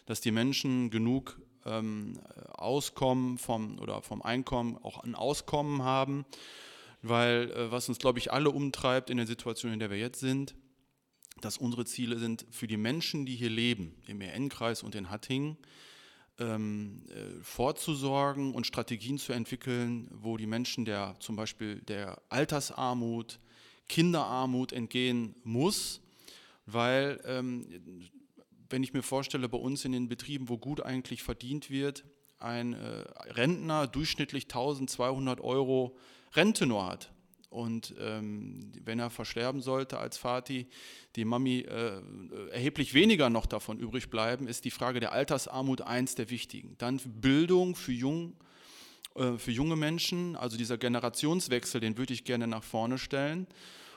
dass 0.07 0.21
die 0.21 0.31
Menschen 0.31 0.91
genug 0.91 1.39
ähm, 1.65 2.19
Auskommen 2.53 3.37
vom, 3.37 3.79
oder 3.79 4.01
vom 4.01 4.21
Einkommen 4.21 4.77
auch 4.77 5.03
ein 5.03 5.15
Auskommen 5.15 5.81
haben, 5.83 6.25
weil 7.01 7.51
äh, 7.51 7.71
was 7.71 7.89
uns, 7.89 7.97
glaube 7.97 8.19
ich, 8.19 8.31
alle 8.31 8.51
umtreibt 8.51 9.09
in 9.09 9.17
der 9.17 9.27
Situation, 9.27 9.73
in 9.73 9.79
der 9.79 9.89
wir 9.89 9.97
jetzt 9.97 10.19
sind, 10.19 10.55
dass 11.41 11.57
unsere 11.57 11.85
Ziele 11.85 12.17
sind 12.17 12.45
für 12.49 12.67
die 12.67 12.77
Menschen, 12.77 13.25
die 13.25 13.35
hier 13.35 13.49
leben, 13.49 13.95
im 14.07 14.21
EN-Kreis 14.21 14.83
und 14.83 14.95
in 14.95 15.09
Hattingen, 15.09 15.57
ähm, 16.39 17.03
äh, 17.09 17.41
vorzusorgen 17.41 18.53
und 18.53 18.67
Strategien 18.67 19.17
zu 19.17 19.33
entwickeln, 19.33 20.09
wo 20.11 20.37
die 20.37 20.47
Menschen 20.47 20.85
der 20.85 21.15
zum 21.19 21.35
Beispiel 21.35 21.81
der 21.81 22.21
Altersarmut, 22.29 23.39
Kinderarmut 23.87 24.73
entgehen 24.73 25.35
muss, 25.43 26.01
weil 26.65 27.21
ähm, 27.25 27.67
wenn 28.69 28.83
ich 28.83 28.93
mir 28.93 29.03
vorstelle, 29.03 29.47
bei 29.47 29.57
uns 29.57 29.85
in 29.85 29.91
den 29.91 30.09
Betrieben, 30.09 30.49
wo 30.49 30.57
gut 30.57 30.81
eigentlich 30.81 31.23
verdient 31.23 31.69
wird, 31.69 32.03
ein 32.39 32.73
äh, 32.73 33.05
Rentner 33.31 33.87
durchschnittlich 33.87 34.45
1200 34.45 35.39
Euro 35.39 35.97
Rente 36.33 36.65
nur 36.65 36.85
hat. 36.85 37.14
Und 37.49 37.95
ähm, 37.99 38.71
wenn 38.83 38.99
er 38.99 39.09
versterben 39.09 39.61
sollte 39.61 39.97
als 39.97 40.17
Vati, 40.17 40.67
die 41.15 41.25
Mami 41.25 41.59
äh, 41.59 42.01
erheblich 42.51 42.93
weniger 42.93 43.29
noch 43.29 43.45
davon 43.45 43.79
übrig 43.79 44.09
bleiben, 44.09 44.47
ist 44.47 44.65
die 44.65 44.71
Frage 44.71 44.99
der 44.99 45.11
Altersarmut 45.11 45.81
eins 45.81 46.15
der 46.15 46.29
wichtigen. 46.29 46.75
Dann 46.77 46.99
Bildung 47.05 47.75
für, 47.75 47.93
jung, 47.93 48.33
äh, 49.15 49.37
für 49.37 49.51
junge 49.51 49.75
Menschen, 49.75 50.35
also 50.35 50.57
dieser 50.57 50.77
Generationswechsel, 50.77 51.79
den 51.79 51.97
würde 51.97 52.13
ich 52.13 52.25
gerne 52.25 52.47
nach 52.47 52.63
vorne 52.63 52.97
stellen. 52.97 53.47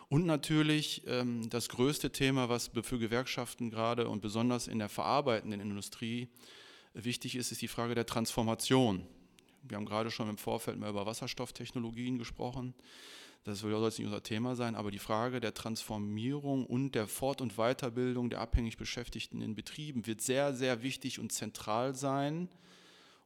Und 0.08 0.24
natürlich 0.24 1.02
ähm, 1.06 1.50
das 1.50 1.68
größte 1.68 2.10
Thema, 2.10 2.48
was 2.48 2.70
für 2.82 2.98
Gewerkschaften 2.98 3.70
gerade 3.70 4.08
und 4.08 4.22
besonders 4.22 4.66
in 4.66 4.78
der 4.78 4.88
verarbeitenden 4.88 5.60
Industrie 5.60 6.28
wichtig 6.94 7.36
ist, 7.36 7.52
ist 7.52 7.60
die 7.60 7.68
Frage 7.68 7.94
der 7.94 8.06
Transformation. 8.06 9.06
Wir 9.62 9.76
haben 9.76 9.84
gerade 9.84 10.10
schon 10.10 10.30
im 10.30 10.38
Vorfeld 10.38 10.78
mal 10.78 10.88
über 10.88 11.04
Wasserstofftechnologien 11.04 12.18
gesprochen. 12.18 12.74
Das 13.44 13.60
soll 13.60 13.72
jetzt 13.72 13.98
nicht 13.98 14.06
unser 14.06 14.22
Thema 14.22 14.56
sein, 14.56 14.74
aber 14.74 14.90
die 14.90 14.98
Frage 14.98 15.40
der 15.40 15.54
Transformierung 15.54 16.66
und 16.66 16.94
der 16.94 17.06
Fort- 17.06 17.40
und 17.40 17.56
Weiterbildung 17.56 18.30
der 18.30 18.40
abhängig 18.40 18.76
Beschäftigten 18.76 19.40
in 19.40 19.54
Betrieben 19.54 20.06
wird 20.06 20.20
sehr, 20.20 20.54
sehr 20.54 20.82
wichtig 20.82 21.18
und 21.18 21.32
zentral 21.32 21.94
sein. 21.94 22.48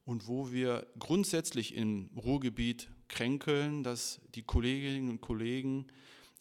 Und 0.04 0.26
wo 0.26 0.52
wir 0.52 0.86
grundsätzlich 0.98 1.74
im 1.74 2.10
Ruhrgebiet 2.16 2.88
kränkeln, 3.08 3.82
dass 3.82 4.20
die 4.34 4.42
Kolleginnen 4.42 5.10
und 5.10 5.20
Kollegen 5.20 5.86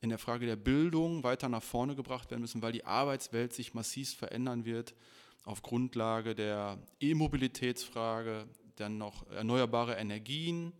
in 0.01 0.09
der 0.09 0.17
Frage 0.17 0.47
der 0.47 0.55
Bildung 0.55 1.23
weiter 1.23 1.47
nach 1.47 1.61
vorne 1.61 1.95
gebracht 1.95 2.31
werden 2.31 2.41
müssen, 2.41 2.61
weil 2.61 2.71
die 2.71 2.85
Arbeitswelt 2.85 3.53
sich 3.53 3.73
massiv 3.73 4.15
verändern 4.15 4.65
wird 4.65 4.95
auf 5.43 5.61
Grundlage 5.61 6.35
der 6.35 6.79
E-Mobilitätsfrage, 6.99 8.47
dann 8.75 8.97
noch 8.97 9.27
erneuerbare 9.29 9.95
Energien 9.95 10.73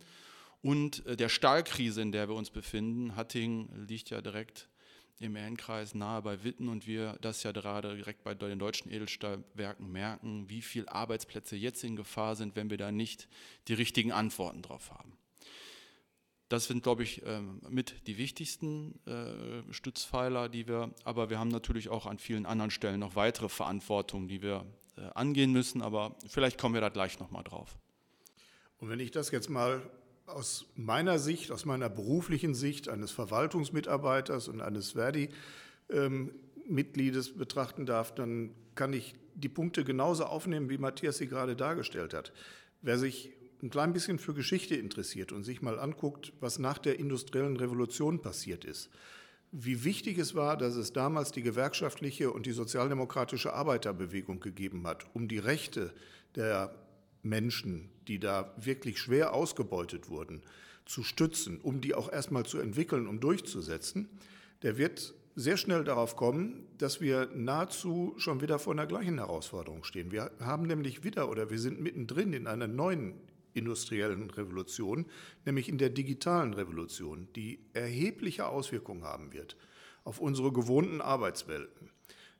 und 0.62 1.04
äh, 1.06 1.16
der 1.16 1.28
Stahlkrise, 1.28 2.00
in 2.00 2.12
der 2.12 2.28
wir 2.28 2.34
uns 2.34 2.50
befinden. 2.50 3.16
Hattingen 3.16 3.86
liegt 3.86 4.10
ja 4.10 4.20
direkt 4.20 4.68
im 5.18 5.36
Ehrenkreis 5.36 5.94
nahe 5.94 6.22
bei 6.22 6.42
Witten 6.42 6.68
und 6.68 6.86
wir 6.86 7.16
das 7.20 7.42
ja 7.42 7.52
gerade 7.52 7.94
direkt 7.94 8.24
bei 8.24 8.34
den 8.34 8.58
deutschen 8.58 8.90
Edelstahlwerken 8.90 9.90
merken, 9.90 10.48
wie 10.48 10.62
viele 10.62 10.90
Arbeitsplätze 10.90 11.56
jetzt 11.56 11.84
in 11.84 11.96
Gefahr 11.96 12.34
sind, 12.34 12.56
wenn 12.56 12.70
wir 12.70 12.78
da 12.78 12.90
nicht 12.90 13.28
die 13.68 13.74
richtigen 13.74 14.10
Antworten 14.10 14.62
drauf 14.62 14.90
haben. 14.90 15.12
Das 16.48 16.66
sind, 16.66 16.82
glaube 16.82 17.02
ich, 17.02 17.22
ähm, 17.24 17.62
mit 17.70 18.06
die 18.06 18.18
wichtigsten 18.18 19.00
äh, 19.06 19.72
Stützpfeiler, 19.72 20.48
die 20.48 20.68
wir, 20.68 20.92
aber 21.04 21.30
wir 21.30 21.38
haben 21.38 21.48
natürlich 21.48 21.88
auch 21.88 22.04
an 22.04 22.18
vielen 22.18 22.44
anderen 22.44 22.70
Stellen 22.70 23.00
noch 23.00 23.16
weitere 23.16 23.48
Verantwortungen, 23.48 24.28
die 24.28 24.42
wir 24.42 24.66
äh, 24.96 25.02
angehen 25.14 25.52
müssen, 25.52 25.80
aber 25.80 26.16
vielleicht 26.26 26.58
kommen 26.58 26.74
wir 26.74 26.82
da 26.82 26.90
gleich 26.90 27.18
nochmal 27.20 27.44
drauf. 27.44 27.78
Und 28.78 28.90
wenn 28.90 29.00
ich 29.00 29.12
das 29.12 29.30
jetzt 29.30 29.48
mal 29.48 29.88
aus 30.26 30.66
meiner 30.76 31.18
Sicht, 31.18 31.50
aus 31.50 31.64
meiner 31.64 31.88
beruflichen 31.88 32.54
Sicht 32.54 32.88
eines 32.88 33.10
Verwaltungsmitarbeiters 33.10 34.46
und 34.48 34.60
eines 34.60 34.92
Verdi-Mitgliedes 34.92 37.28
ähm, 37.28 37.38
betrachten 37.38 37.86
darf, 37.86 38.14
dann 38.14 38.50
kann 38.74 38.92
ich 38.92 39.14
die 39.34 39.48
Punkte 39.48 39.84
genauso 39.84 40.24
aufnehmen, 40.24 40.70
wie 40.70 40.78
Matthias 40.78 41.18
sie 41.18 41.26
gerade 41.26 41.56
dargestellt 41.56 42.14
hat. 42.14 42.32
Wer 42.80 42.98
sich 42.98 43.32
ein 43.62 43.70
klein 43.70 43.92
bisschen 43.92 44.18
für 44.18 44.34
Geschichte 44.34 44.74
interessiert 44.74 45.32
und 45.32 45.44
sich 45.44 45.62
mal 45.62 45.78
anguckt, 45.78 46.32
was 46.40 46.58
nach 46.58 46.78
der 46.78 46.98
industriellen 46.98 47.56
Revolution 47.56 48.20
passiert 48.20 48.64
ist, 48.64 48.90
wie 49.52 49.84
wichtig 49.84 50.18
es 50.18 50.34
war, 50.34 50.56
dass 50.56 50.76
es 50.76 50.92
damals 50.92 51.30
die 51.30 51.42
gewerkschaftliche 51.42 52.30
und 52.30 52.46
die 52.46 52.52
sozialdemokratische 52.52 53.52
Arbeiterbewegung 53.52 54.40
gegeben 54.40 54.86
hat, 54.86 55.06
um 55.14 55.28
die 55.28 55.38
Rechte 55.38 55.92
der 56.34 56.74
Menschen, 57.22 57.90
die 58.08 58.18
da 58.18 58.54
wirklich 58.56 58.98
schwer 58.98 59.32
ausgebeutet 59.32 60.08
wurden, 60.08 60.42
zu 60.84 61.02
stützen, 61.02 61.60
um 61.60 61.80
die 61.80 61.94
auch 61.94 62.12
erstmal 62.12 62.44
zu 62.44 62.58
entwickeln, 62.58 63.06
um 63.06 63.20
durchzusetzen, 63.20 64.08
der 64.62 64.78
wird 64.78 65.14
sehr 65.34 65.56
schnell 65.56 65.84
darauf 65.84 66.16
kommen, 66.16 66.66
dass 66.78 67.00
wir 67.00 67.30
nahezu 67.34 68.14
schon 68.18 68.40
wieder 68.40 68.58
vor 68.58 68.72
einer 68.72 68.86
gleichen 68.86 69.18
Herausforderung 69.18 69.84
stehen. 69.84 70.12
Wir 70.12 70.30
haben 70.40 70.66
nämlich 70.66 71.04
wieder 71.04 71.30
oder 71.30 71.50
wir 71.50 71.58
sind 71.58 71.80
mittendrin 71.80 72.32
in 72.32 72.46
einer 72.46 72.66
neuen 72.66 73.14
industriellen 73.54 74.30
Revolution, 74.30 75.06
nämlich 75.44 75.68
in 75.68 75.78
der 75.78 75.90
digitalen 75.90 76.54
Revolution, 76.54 77.28
die 77.36 77.60
erhebliche 77.72 78.46
Auswirkungen 78.46 79.04
haben 79.04 79.32
wird 79.32 79.56
auf 80.04 80.20
unsere 80.20 80.52
gewohnten 80.52 81.00
Arbeitswelten. 81.00 81.90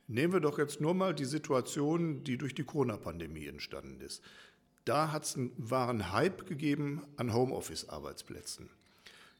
Nehmen 0.09 0.33
wir 0.33 0.41
doch 0.41 0.59
jetzt 0.59 0.81
nur 0.81 0.95
mal 0.95 1.15
die 1.15 1.25
Situation, 1.25 2.25
die 2.25 2.37
durch 2.37 2.55
die 2.55 2.65
Corona-Pandemie 2.65 3.47
entstanden 3.47 4.01
ist. 4.01 4.23
Da 4.85 5.13
hat 5.13 5.25
es 5.25 5.37
einen 5.37 5.53
wahren 5.57 6.13
Hype 6.13 6.47
gegeben 6.47 7.03
an 7.17 7.33
Homeoffice-Arbeitsplätzen. 7.33 8.69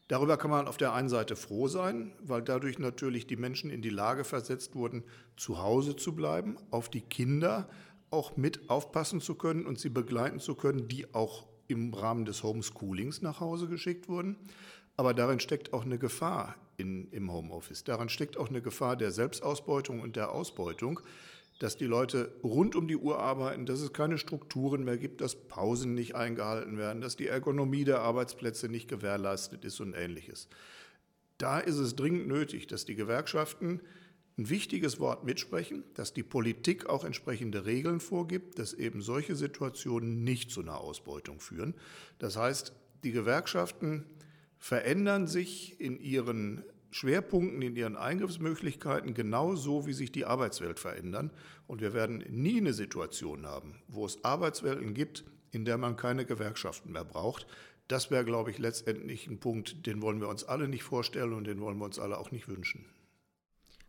Darüber 0.09 0.37
kann 0.37 0.51
man 0.51 0.69
auf 0.69 0.77
der 0.77 0.93
einen 0.93 1.09
Seite 1.09 1.37
froh 1.37 1.69
sein, 1.69 2.13
weil 2.21 2.43
dadurch 2.43 2.79
natürlich 2.79 3.27
die 3.27 3.37
Menschen 3.37 3.71
in 3.71 3.83
die 3.83 3.91
Lage 3.91 4.25
versetzt 4.25 4.75
wurden, 4.75 5.05
zu 5.37 5.63
Hause 5.63 5.97
zu 5.97 6.15
bleiben, 6.15 6.57
auf 6.71 6.91
die 6.91 7.01
Kinder 7.01 7.69
auch 8.11 8.37
mit 8.37 8.69
aufpassen 8.69 9.21
zu 9.21 9.35
können 9.35 9.65
und 9.65 9.79
sie 9.79 9.89
begleiten 9.89 10.39
zu 10.39 10.55
können, 10.55 10.87
die 10.87 11.15
auch 11.15 11.47
im 11.67 11.95
Rahmen 11.95 12.25
des 12.25 12.43
Homeschoolings 12.43 13.23
nach 13.23 13.41
Hause 13.41 13.69
geschickt 13.69 14.09
wurden. 14.09 14.37
Aber 14.97 15.15
darin 15.15 15.41
steckt 15.41 15.73
auch 15.73 15.85
eine 15.85 15.99
Gefahr 15.99 16.57
in, 16.77 17.09
im 17.11 17.33
Homeoffice. 17.33 17.85
Darin 17.85 18.11
steckt 18.11 18.37
auch 18.37 18.51
eine 18.51 18.61
Gefahr 18.61 18.97
der 18.97 19.11
Selbstausbeutung 19.11 20.01
und 20.01 20.17
der 20.17 20.33
Ausbeutung, 20.33 21.01
dass 21.59 21.77
die 21.77 21.87
Leute 21.87 22.33
rund 22.43 22.75
um 22.75 22.89
die 22.89 22.97
Uhr 22.97 23.21
arbeiten, 23.21 23.67
dass 23.67 23.81
es 23.81 23.93
keine 23.93 24.19
Strukturen 24.19 24.85
mehr 24.85 24.99
gibt, 24.99 25.21
dass 25.21 25.37
Pausen 25.37 25.95
nicht 25.95 26.15
eingehalten 26.15 26.77
werden, 26.77 27.01
dass 27.01 27.17
die 27.17 27.29
Ergonomie 27.29 27.85
der 27.85 28.01
Arbeitsplätze 28.01 28.69
nicht 28.69 28.89
gewährleistet 28.89 29.65
ist 29.65 29.81
und 29.81 29.95
ähnliches. 29.95 30.49
Da 31.39 31.59
ist 31.59 31.77
es 31.77 31.97
dringend 31.97 32.29
nötig, 32.29 32.67
dass 32.67 32.85
die 32.85 32.95
Gewerkschaften 32.95 33.81
ein 34.39 34.49
wichtiges 34.49 34.99
Wort 34.99 35.25
mitsprechen, 35.25 35.85
dass 35.95 36.15
die 36.15 36.23
Politik 36.23 36.87
auch 36.87 37.05
entsprechende 37.05 37.67
Regeln 37.67 38.01
vorgibt, 38.01 38.59
dass 38.59 38.73
eben 38.73 39.03
solche 39.03 39.37
Situationen 39.37 40.25
nicht 40.25 40.51
zu 40.51 40.63
einer 40.63 40.79
Ausbeutung 40.79 41.41
führen. 41.41 41.75
Das 42.19 42.37
heißt, 42.37 42.73
die 43.05 43.13
Gewerkschaften 43.13 44.07
verändern 44.59 45.27
sich 45.27 45.81
in 45.81 46.01
ihren 46.01 46.65
Schwerpunkten, 46.93 47.63
in 47.63 47.75
ihren 47.75 47.97
Eingriffsmöglichkeiten 47.97 49.15
genauso, 49.15 49.87
wie 49.87 49.95
sich 49.95 50.13
die 50.13 50.27
Arbeitswelt 50.27 50.79
verändern. 50.79 51.31
Und 51.67 51.81
wir 51.81 51.95
werden 51.95 52.25
nie 52.29 52.59
eine 52.59 52.75
Situation 52.75 53.47
haben, 53.47 53.83
wo 53.89 54.05
es 54.05 54.23
Arbeitswelten 54.25 54.95
gibt, 54.95 55.25
in 55.51 55.65
der 55.65 55.79
man 55.79 55.97
keine 55.97 56.25
Gewerkschaften 56.25 56.93
mehr 56.93 57.05
braucht. 57.05 57.47
Das 57.89 58.11
wäre, 58.11 58.25
glaube 58.25 58.51
ich, 58.51 58.59
letztendlich 58.59 59.27
ein 59.27 59.41
Punkt, 59.41 59.87
den 59.87 60.03
wollen 60.03 60.21
wir 60.21 60.29
uns 60.29 60.45
alle 60.45 60.69
nicht 60.69 60.83
vorstellen 60.83 61.33
und 61.33 61.47
den 61.47 61.61
wollen 61.61 61.79
wir 61.79 61.87
uns 61.87 61.99
alle 61.99 62.19
auch 62.19 62.31
nicht 62.31 62.49
wünschen. 62.49 62.85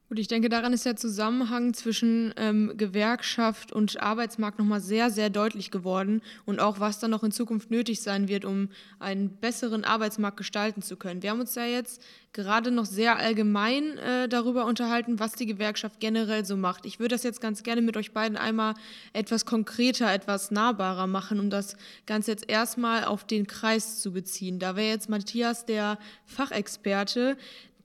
Gut, 0.10 0.20
ich 0.20 0.28
denke, 0.28 0.50
daran 0.50 0.74
ist 0.74 0.86
der 0.86 0.98
Zusammenhang 0.98 1.74
zwischen 1.74 2.34
ähm, 2.36 2.74
Gewerkschaft 2.76 3.72
und 3.72 4.02
Arbeitsmarkt 4.02 4.60
nochmal 4.60 4.82
sehr, 4.82 5.10
sehr 5.10 5.30
deutlich 5.30 5.72
geworden 5.72 6.22
und 6.46 6.60
auch, 6.60 6.82
was 6.82 7.00
dann 7.00 7.10
noch 7.10 7.24
in 7.24 7.32
Zukunft 7.32 7.72
nötig 7.72 8.02
sein 8.02 8.28
wird, 8.28 8.44
um 8.44 8.70
einen 9.00 9.30
besseren 9.30 9.86
Arbeitsmarkt 9.86 10.38
gestalten 10.38 10.82
zu 10.82 10.98
können. 10.98 11.24
Wir 11.24 11.30
haben 11.32 11.40
uns 11.40 11.56
ja 11.56 11.66
jetzt 11.66 12.02
gerade 12.34 12.70
noch 12.70 12.86
sehr 12.86 13.18
allgemein 13.18 13.98
äh, 14.00 14.28
darüber 14.28 14.66
unterhalten, 14.66 15.20
was 15.20 15.34
die 15.34 15.46
Gewerkschaft 15.46 16.00
generell 16.00 16.44
so 16.44 16.58
macht. 16.58 16.86
Ich 16.86 17.00
würde 17.00 17.16
das 17.16 17.24
jetzt 17.24 17.40
ganz 17.40 17.64
gerne 17.64 17.82
mit 17.82 17.96
euch 17.96 18.12
beiden 18.12 18.38
einmal 18.38 18.74
etwas 19.14 19.46
konkreter, 19.46 20.12
etwas 20.12 20.52
nahbarer 20.52 21.08
machen, 21.08 21.40
um 21.40 21.50
das 21.50 21.78
Ganze 22.06 22.32
jetzt 22.32 22.50
erstmal 22.50 23.06
auf 23.06 23.24
den 23.24 23.48
Kreis 23.48 24.02
zu 24.02 24.12
beziehen. 24.12 24.60
Da 24.60 24.76
wäre 24.76 24.90
jetzt 24.90 25.10
Matthias 25.10 25.66
der 25.66 25.98
Fachexperte, 26.26 27.38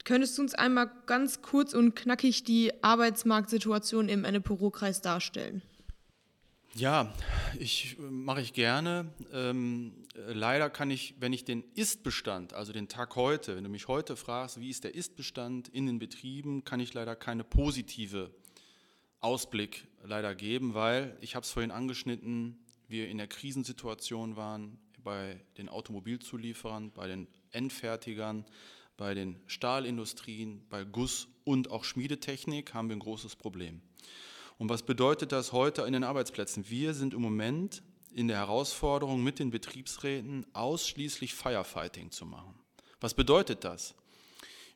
Könntest 0.09 0.38
du 0.38 0.43
uns 0.43 0.55
einmal 0.55 0.91
ganz 1.05 1.43
kurz 1.43 1.75
und 1.75 1.95
knackig 1.95 2.43
die 2.43 2.73
Arbeitsmarktsituation 2.83 4.09
im 4.09 4.25
Enneporo-Kreis 4.25 5.03
darstellen? 5.03 5.61
Ja, 6.73 7.12
ich 7.59 7.99
mache 7.99 8.41
ich 8.41 8.55
gerne. 8.55 9.12
Ähm, 9.35 10.07
leider 10.15 10.71
kann 10.71 10.91
ich, 10.91 11.17
wenn 11.21 11.35
ich 11.35 11.45
den 11.45 11.62
Ist-Bestand, 11.75 12.55
also 12.55 12.73
den 12.73 12.88
Tag 12.88 13.17
heute, 13.17 13.55
wenn 13.55 13.65
du 13.65 13.69
mich 13.69 13.87
heute 13.87 14.17
fragst, 14.17 14.59
wie 14.59 14.71
ist 14.71 14.85
der 14.85 14.95
Ist-Bestand 14.95 15.69
in 15.69 15.85
den 15.85 15.99
Betrieben, 15.99 16.65
kann 16.65 16.81
ich 16.81 16.95
leider 16.95 17.15
keine 17.15 17.45
positive 17.45 18.31
Ausblick 19.21 19.88
leider 20.03 20.35
geben, 20.35 20.73
weil, 20.73 21.19
ich 21.21 21.35
habe 21.35 21.45
es 21.45 21.50
vorhin 21.50 21.71
angeschnitten, 21.71 22.57
wir 22.88 23.11
in 23.11 23.19
der 23.19 23.27
Krisensituation 23.27 24.37
waren 24.37 24.79
bei 25.05 25.38
den 25.59 25.69
Automobilzulieferern, 25.69 26.93
bei 26.93 27.09
den 27.09 27.29
Endfertigern, 27.50 28.47
bei 28.99 29.14
den 29.14 29.40
Stahlindustrien, 29.47 30.61
bei 30.69 30.85
Guss- 30.85 31.28
und 31.45 31.71
auch 31.71 31.85
Schmiedetechnik 31.85 32.75
haben 32.75 32.88
wir 32.88 32.97
ein 32.97 33.00
großes 33.00 33.37
Problem. 33.37 33.81
Und 34.59 34.69
was 34.69 34.83
bedeutet 34.83 35.33
das 35.33 35.52
heute 35.52 35.83
in 35.83 35.95
den 35.95 36.05
Arbeitsplätzen? 36.05 36.69
Wir 36.69 36.93
sind 36.93 37.14
im 37.14 37.23
Moment 37.23 37.83
in 38.12 38.26
der 38.26 38.38
Herausforderung, 38.38 39.23
mit 39.23 39.38
den 39.38 39.50
Betriebsräten 39.50 40.45
ausschließlich 40.52 41.33
Firefighting 41.33 42.11
zu 42.11 42.26
machen. 42.26 42.59
Was 43.00 43.14
bedeutet 43.14 43.62
das? 43.62 43.95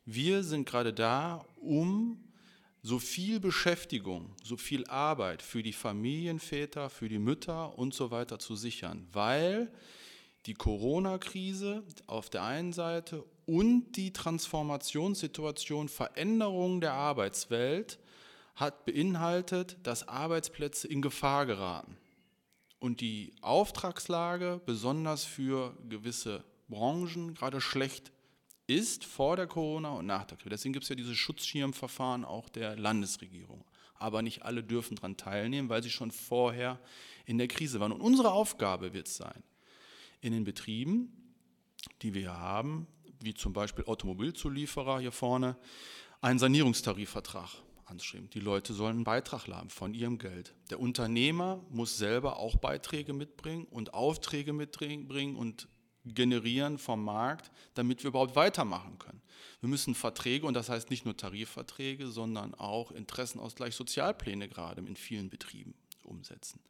Wir 0.05 0.45
sind 0.45 0.69
gerade 0.69 0.93
da, 0.93 1.45
um 1.57 2.23
so 2.81 3.01
viel 3.01 3.41
Beschäftigung, 3.41 4.37
so 4.45 4.57
viel 4.57 4.87
Arbeit 4.87 5.43
für 5.43 5.65
die 5.65 5.73
Familienväter, 5.73 6.91
für 6.91 7.09
die 7.09 7.19
Mütter 7.19 7.77
und 7.77 7.93
so 7.93 8.13
weiter 8.13 8.39
zu 8.39 8.55
sichern, 8.55 9.09
weil 9.13 9.73
die 10.47 10.55
Corona-Krise 10.55 11.83
auf 12.07 12.31
der 12.31 12.45
einen 12.45 12.73
Seite 12.73 13.25
und 13.47 13.93
die 13.93 14.13
Transformationssituation, 14.13 15.89
Veränderung 15.89 16.81
der 16.81 16.95
Arbeitswelt 16.95 17.99
hat 18.55 18.85
beinhaltet, 18.85 19.77
dass 19.83 20.09
Arbeitsplätze 20.09 20.87
in 20.89 21.03
Gefahr 21.03 21.47
geraten. 21.47 21.97
Und 22.79 23.01
die 23.01 23.33
Auftragslage, 23.41 24.61
besonders 24.67 25.25
für 25.25 25.77
gewisse 25.89 26.45
Branchen, 26.69 27.35
gerade 27.35 27.61
schlecht 27.61 28.13
ist 28.67 29.05
vor 29.05 29.37
der 29.37 29.47
Corona 29.47 29.91
und 29.91 30.07
nach 30.07 30.25
der 30.25 30.37
Krise. 30.37 30.51
Deswegen 30.51 30.73
gibt 30.73 30.85
es 30.85 30.89
ja 30.89 30.97
diese 30.97 31.15
Schutzschirmverfahren 31.15 32.25
auch 32.25 32.49
der 32.49 32.77
Landesregierung. 32.77 33.65
Aber 33.95 34.23
nicht 34.23 34.43
alle 34.43 34.65
dürfen 34.65 34.97
daran 34.97 35.17
teilnehmen, 35.17 35.69
weil 35.69 35.83
sie 35.83 35.91
schon 35.91 36.11
vorher 36.11 36.81
in 37.25 37.39
der 37.39 37.49
Krise 37.49 37.79
waren. 37.81 37.93
Und 37.93 38.01
unsere 38.01 38.33
Aufgabe 38.33 38.93
wird 38.93 39.07
es 39.07 39.17
sein, 39.17 39.43
in 40.21 40.33
den 40.33 40.45
Betrieben, 40.45 41.13
die 42.03 42.15
wir 42.15 42.37
haben, 42.37 42.87
wie 43.25 43.35
zum 43.35 43.53
Beispiel 43.53 43.85
Automobilzulieferer 43.85 45.01
hier 45.01 45.13
vorne, 45.13 45.57
einen 46.21 46.39
Sanierungstarifvertrag 46.39 47.51
anschreiben. 47.85 48.31
Die 48.31 48.41
Leute 48.41 48.75
sollen 48.75 48.97
einen 48.97 49.05
Beitrag 49.05 49.49
haben 49.49 49.71
von 49.71 49.95
ihrem 49.95 50.19
Geld. 50.19 50.55
Der 50.71 50.81
Unternehmer 50.81 51.61
muss 51.71 51.99
selber 51.99 52.39
auch 52.39 52.57
Beiträge 52.57 53.13
mitbringen 53.13 53.67
und 53.71 53.95
Aufträge 53.95 54.53
mitbringen 54.53 55.37
und 55.37 55.69
generieren 56.05 56.79
vom 56.79 57.05
Markt, 57.05 57.51
damit 57.75 58.03
wir 58.03 58.09
überhaupt 58.09 58.35
weitermachen 58.35 58.99
können. 58.99 59.23
Wir 59.61 59.69
müssen 59.69 59.95
Verträge, 59.95 60.47
und 60.47 60.55
das 60.55 60.69
heißt 60.69 60.91
nicht 60.91 61.05
nur 61.05 61.17
Tarifverträge, 61.17 62.09
sondern 62.09 62.55
auch 62.55 62.91
Interessenausgleich, 62.91 63.75
Sozialpläne 63.75 64.49
gerade 64.49 64.81
in 64.81 64.97
vielen 64.97 65.31
Betrieben 65.31 65.75
umsetzen. 66.03 66.61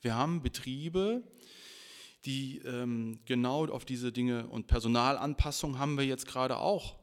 Wir 0.00 0.14
haben 0.14 0.42
Betriebe, 0.42 1.24
die 2.24 2.58
ähm, 2.58 3.20
genau 3.24 3.66
auf 3.66 3.84
diese 3.84 4.12
Dinge 4.12 4.46
und 4.48 4.66
Personalanpassung 4.66 5.78
haben 5.78 5.96
wir 5.96 6.04
jetzt 6.04 6.26
gerade 6.26 6.56
auch 6.58 6.96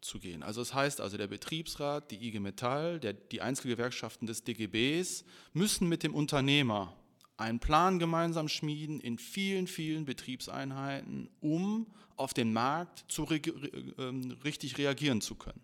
zu 0.00 0.18
gehen. 0.18 0.42
Also 0.42 0.60
das 0.60 0.74
heißt 0.74 1.00
also, 1.00 1.16
der 1.16 1.28
Betriebsrat, 1.28 2.10
die 2.10 2.26
IG 2.26 2.40
Metall, 2.40 3.00
der, 3.00 3.12
die 3.12 3.40
Einzelgewerkschaften 3.40 4.26
des 4.26 4.44
DGBs 4.44 5.24
müssen 5.52 5.88
mit 5.88 6.02
dem 6.02 6.14
Unternehmer 6.14 6.96
einen 7.36 7.60
Plan 7.60 7.98
gemeinsam 7.98 8.48
schmieden 8.48 9.00
in 9.00 9.18
vielen, 9.18 9.66
vielen 9.66 10.04
Betriebseinheiten, 10.04 11.28
um 11.40 11.86
auf 12.16 12.34
den 12.34 12.52
Markt 12.52 13.04
zu 13.08 13.24
re 13.24 13.36
äh, 13.36 14.34
richtig 14.44 14.78
reagieren 14.78 15.20
zu 15.20 15.34
können. 15.34 15.60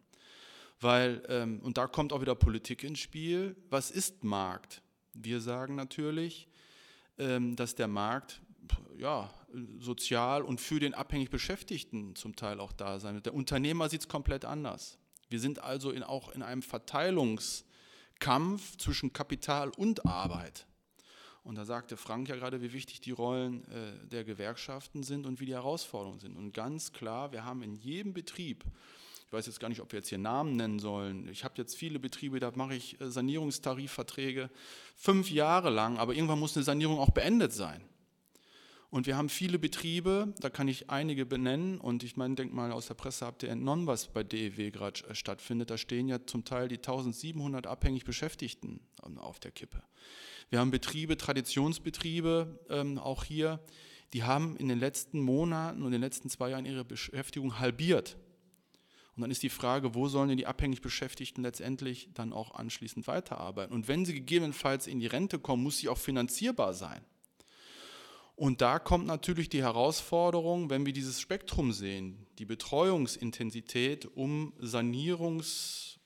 Weil, 0.80 1.23
ähm, 1.28 1.61
und 1.61 1.76
da 1.76 1.87
kommt 1.87 2.12
auch 2.12 2.20
wieder 2.20 2.35
Politik 2.35 2.85
ins 2.85 3.00
Spiel, 3.00 3.56
was 3.68 3.90
ist 3.90 4.25
Markt? 4.25 4.82
Wir 5.12 5.40
sagen 5.40 5.75
natürlich, 5.75 6.49
ähm, 7.18 7.56
dass 7.56 7.75
der 7.75 7.88
Markt 7.88 8.40
ja, 8.98 9.30
sozial 9.78 10.42
und 10.42 10.60
für 10.60 10.80
den 10.80 10.92
abhängig 10.94 11.30
Beschäftigten 11.30 12.16
zum 12.16 12.34
Teil 12.37 12.60
auch 12.60 12.72
da 12.72 13.00
sein. 13.00 13.22
Der 13.22 13.33
Unternehmer 13.35 13.88
sieht 13.88 14.02
es 14.02 14.09
komplett 14.09 14.44
anders. 14.44 14.98
Wir 15.28 15.40
sind 15.40 15.61
also 15.61 15.90
in, 15.90 16.02
auch 16.02 16.31
in 16.31 16.42
einem 16.42 16.61
Verteilungskampf 16.62 18.76
zwischen 18.78 19.12
Kapital 19.12 19.70
und 19.70 20.07
Arbeit. 20.07 20.66
Und 21.44 21.54
da 21.54 21.64
sagte 21.64 21.96
Frank 21.96 22.28
ja 22.28 22.37
gerade, 22.37 22.61
wie 22.61 22.74
wichtig 22.74 23.00
die 23.00 23.11
Rollen 23.11 23.66
äh, 23.70 24.07
der 24.07 24.24
Gewerkschaften 24.24 25.02
sind 25.02 25.24
und 25.24 25.40
wie 25.40 25.46
die 25.46 25.54
Herausforderungen 25.54 26.20
sind. 26.20 26.37
Und 26.37 26.52
ganz 26.52 26.92
klar, 26.92 27.33
wir 27.33 27.42
haben 27.44 27.62
in 27.62 27.74
jedem 27.74 28.12
Betrieb, 28.12 28.64
ich 29.26 29.33
weiß 29.33 29.46
jetzt 29.46 29.59
gar 29.61 29.70
nicht, 29.70 29.81
ob 29.81 29.90
wir 29.92 30.00
jetzt 30.00 30.09
hier 30.09 30.18
Namen 30.18 30.57
nennen 30.57 30.78
sollen, 30.78 31.26
ich 31.28 31.44
habe 31.44 31.54
jetzt 31.57 31.74
viele 31.74 31.98
Betriebe, 31.98 32.38
da 32.38 32.52
mache 32.54 32.74
ich 32.74 33.00
äh, 33.00 33.11
Sanierungstarifverträge 33.11 34.50
fünf 34.94 35.31
Jahre 35.31 35.70
lang, 35.70 35.96
aber 35.96 36.14
irgendwann 36.14 36.38
muss 36.38 36.54
eine 36.54 36.64
Sanierung 36.64 36.98
auch 36.98 37.11
beendet 37.11 37.54
sein. 37.54 37.83
Und 38.90 39.07
wir 39.07 39.18
haben 39.18 39.29
viele 39.29 39.59
Betriebe, 39.59 40.33
da 40.40 40.48
kann 40.48 40.66
ich 40.66 40.88
einige 40.88 41.27
benennen. 41.27 41.79
Und 41.79 42.03
ich 42.03 42.16
meine, 42.16 42.37
denk 42.37 42.55
mal, 42.55 42.72
aus 42.72 42.87
der 42.87 42.94
Presse 42.94 43.27
habt 43.27 43.42
ihr 43.42 43.51
entnommen, 43.51 43.87
was 43.87 44.07
bei 44.09 44.24
DEW 44.24 44.70
gerade 44.70 45.05
äh, 45.09 45.14
stattfindet. 45.14 45.68
Da 45.70 45.77
stehen 45.77 46.09
ja 46.09 46.24
zum 46.24 46.44
Teil 46.44 46.68
die 46.68 46.77
1700 46.77 47.66
abhängig 47.66 48.05
Beschäftigten 48.05 48.81
auf 49.16 49.40
der 49.40 49.51
Kippe. 49.51 49.83
Wir 50.48 50.61
haben 50.61 50.70
Betriebe, 50.70 51.18
Traditionsbetriebe, 51.18 52.61
ähm, 52.70 52.98
auch 52.98 53.24
hier, 53.24 53.61
die 54.14 54.22
haben 54.22 54.57
in 54.57 54.68
den 54.68 54.79
letzten 54.79 55.20
Monaten 55.20 55.81
und 55.81 55.88
in 55.88 55.92
den 55.92 56.01
letzten 56.01 56.31
zwei 56.31 56.51
Jahren 56.51 56.64
ihre 56.64 56.85
Beschäftigung 56.85 57.59
halbiert. 57.59 58.16
Und 59.14 59.22
dann 59.22 59.31
ist 59.31 59.42
die 59.42 59.51
Frage, 59.51 59.94
wo 59.94 60.09
sollen 60.09 60.29
denn 60.29 60.38
die 60.38 60.46
abhängig 60.46 60.81
Beschäftigten 60.81 61.42
letztendlich 61.42 62.09
dann 62.14 62.33
auch 62.33 62.55
anschließend 62.55 63.07
weiterarbeiten? 63.07 63.74
Und 63.74 63.87
wenn 63.87 64.07
sie 64.07 64.14
gegebenenfalls 64.14 64.87
in 64.87 65.01
die 65.01 65.09
Rente 65.09 65.38
kommen, 65.38 65.62
muss 65.62 65.79
sie 65.79 65.90
auch 65.90 65.98
finanzierbar 65.98 66.72
sein. 66.72 67.05
Und 68.38 68.61
da 68.61 68.79
kommt 68.79 69.05
natürlich 69.05 69.48
die 69.48 69.64
Herausforderung, 69.64 70.70
wenn 70.70 70.87
wir 70.87 70.92
dieses 70.92 71.20
Spektrum 71.20 71.72
sehen, 71.72 72.24
die 72.38 72.44
Betreuungsintensität, 72.44 74.07
um 74.14 74.53
Sanierungs, 74.61 75.98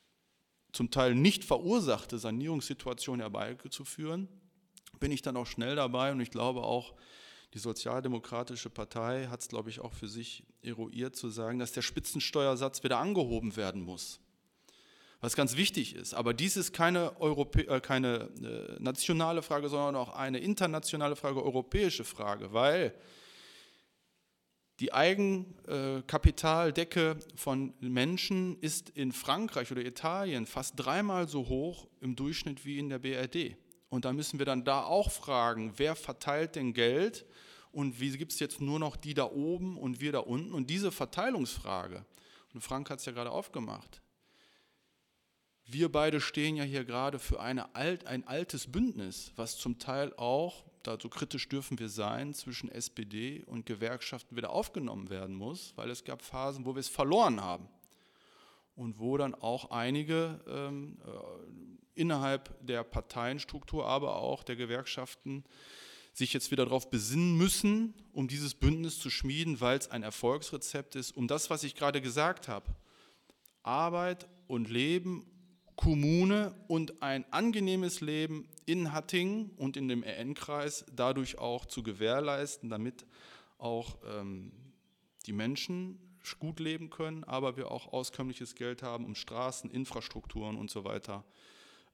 zum 0.73 0.91
Teil 0.91 1.15
nicht 1.15 1.45
verursachte 1.45 2.19
Sanierungssituationen 2.19 3.21
herbeizuführen, 3.21 4.29
bin 4.99 5.13
ich 5.13 5.21
dann 5.21 5.37
auch 5.37 5.45
schnell 5.45 5.77
dabei. 5.77 6.11
Und 6.11 6.21
ich 6.21 6.31
glaube 6.31 6.63
auch, 6.63 6.95
die 7.53 7.59
Sozialdemokratische 7.59 8.71
Partei 8.71 9.27
hat 9.27 9.43
es, 9.43 9.49
glaube 9.49 9.69
ich, 9.69 9.81
auch 9.81 9.93
für 9.93 10.09
sich 10.09 10.47
eruiert 10.63 11.15
zu 11.15 11.29
sagen, 11.29 11.59
dass 11.59 11.73
der 11.73 11.83
Spitzensteuersatz 11.83 12.83
wieder 12.83 12.97
angehoben 12.97 13.57
werden 13.57 13.83
muss 13.83 14.23
was 15.23 15.35
ganz 15.37 15.57
wichtig 15.57 15.95
ist. 15.95 16.13
Aber 16.15 16.35
dies 16.35 16.59
ist 16.59 16.75
keine, 16.75 17.19
Europä 17.21 17.63
äh, 17.63 17.81
keine 17.81 18.29
äh, 18.43 18.77
nationale 18.83 19.41
Frage, 19.41 19.69
sondern 19.69 19.97
auch 19.97 20.15
eine 20.15 20.41
internationale 20.41 21.17
Frage, 21.17 21.43
europäische 21.43 22.05
Frage, 22.05 22.53
weil 22.53 22.93
die 24.81 24.93
Eigenkapitaldecke 24.93 27.17
von 27.37 27.73
Menschen 27.79 28.59
ist 28.61 28.91
in 28.91 29.13
Frankreich 29.13 29.71
oder 29.71 29.85
Italien 29.85 30.45
fast 30.45 30.75
dreimal 30.77 31.29
so 31.29 31.49
hoch 31.49 31.87
im 32.01 32.17
Durchschnitt 32.17 32.67
wie 32.67 32.81
in 32.81 32.89
der 32.89 32.99
BRD. 32.99 33.55
Und 33.91 34.05
da 34.05 34.13
müssen 34.13 34.41
wir 34.41 34.47
dann 34.47 34.65
da 34.65 34.83
auch 34.83 35.13
fragen, 35.13 35.75
wer 35.77 35.95
verteilt 35.95 36.57
denn 36.57 36.73
Geld 36.73 37.25
und 37.71 38.01
wie 38.01 38.11
gibt 38.19 38.33
es 38.33 38.41
jetzt 38.41 38.61
nur 38.61 38.81
noch 38.81 38.97
die 38.97 39.15
da 39.15 39.31
oben 39.31 39.79
und 39.79 40.01
wir 40.01 40.11
da 40.11 40.19
unten? 40.19 40.53
Und 40.53 40.69
diese 40.69 40.91
Verteilungsfrage, 40.91 42.05
und 42.53 42.61
Frank 42.61 42.91
hat 42.91 42.99
es 42.99 43.05
ja 43.05 43.13
gerade 43.13 43.31
aufgemacht, 43.31 44.02
wir 45.67 45.91
beide 45.91 46.21
stehen 46.21 46.57
ja 46.57 46.65
hier 46.65 46.85
gerade 46.85 47.19
für 47.19 47.41
alt, 47.41 48.07
ein 48.07 48.27
altes 48.27 48.71
Bündnis, 48.71 49.33
was 49.37 49.57
zum 49.57 49.79
Teil 49.79 50.13
auch, 50.17 50.65
da 50.83 50.99
so 51.01 51.09
kritisch 51.09 51.49
dürfen 51.49 51.79
wir 51.79 51.89
sein, 51.89 52.35
zwischen 52.35 52.71
SPD 52.71 53.45
und 53.47 53.67
Gewerkschaften 53.67 54.37
wieder 54.37 54.51
aufgenommen 54.51 55.11
werden 55.11 55.35
muss, 55.37 55.73
weil 55.77 55.91
es 55.91 56.05
gab 56.05 56.23
Phasen, 56.23 56.67
wo 56.67 56.75
wir 56.75 56.81
es 56.81 56.89
verloren 56.89 57.41
haben. 57.41 57.69
Und 58.75 58.99
wo 58.99 59.19
dann 59.19 59.35
auch 59.35 59.71
einige 59.71 60.41
ähm, 60.49 60.99
äh, 61.05 62.01
innerhalb 62.01 62.55
der 62.67 62.83
Parteienstruktur, 62.85 63.87
aber 63.87 64.17
auch 64.17 64.43
der 64.43 64.57
Gewerkschaften 64.57 65.45
sich 66.15 66.33
jetzt 66.33 66.51
wieder 66.51 66.65
darauf 66.65 66.91
besinnen 66.91 67.37
müssen, 67.37 67.95
um 68.13 68.29
dieses 68.29 68.55
Bündnis 68.55 68.99
zu 68.99 69.11
schmieden, 69.11 69.61
weil 69.61 69.79
es 69.79 69.91
ein 69.91 70.03
Erfolgsrezept 70.03 70.95
ist, 70.95 71.17
um 71.17 71.29
das, 71.29 71.51
was 71.51 71.65
ich 71.65 71.75
gerade 71.75 72.01
gesagt 72.01 72.49
habe, 72.49 72.75
Arbeit 73.63 74.29
und 74.47 74.69
Leben 74.69 75.25
Kommune 75.83 76.55
und 76.69 77.03
ein 77.03 77.25
angenehmes 77.33 78.01
Leben 78.01 78.47
in 78.67 78.93
Hattingen 78.93 79.51
und 79.57 79.77
in 79.77 79.89
dem 79.89 80.05
RN-Kreis 80.05 80.85
dadurch 80.95 81.39
auch 81.39 81.67
zu 81.67 81.83
gewährleisten, 81.83 82.71
damit 82.71 83.05
auch 83.59 83.97
ähm, 84.07 84.53
die 85.27 85.33
Menschen 85.33 85.99
gut 86.39 86.61
leben 86.61 86.89
können, 86.89 87.25
aber 87.25 87.57
wir 87.57 87.73
auch 87.73 87.93
auskömmliches 87.93 88.55
Geld 88.55 88.85
haben, 88.85 89.05
um 89.05 89.17
Straßen, 89.17 89.73
Infrastrukturen 89.73 90.57
und 90.57 90.71
so 90.71 90.85
weiter 90.85 91.25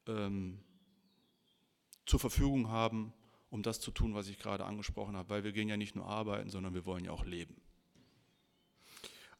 ähm, 0.07 0.59
zur 2.05 2.20
Verfügung 2.20 2.68
haben, 2.68 3.14
um 3.48 3.62
das 3.62 3.81
zu 3.81 3.90
tun, 3.90 4.14
was 4.14 4.29
ich 4.29 4.38
gerade 4.38 4.66
angesprochen 4.66 5.16
habe, 5.16 5.31
weil 5.31 5.44
wir 5.44 5.53
gehen 5.53 5.70
ja 5.70 5.79
nicht 5.79 5.96
nur 5.96 6.07
arbeiten, 6.07 6.51
sondern 6.51 6.74
wir 6.74 6.85
wollen 6.85 7.07
ja 7.07 7.12
auch 7.12 7.24
leben. 7.24 7.57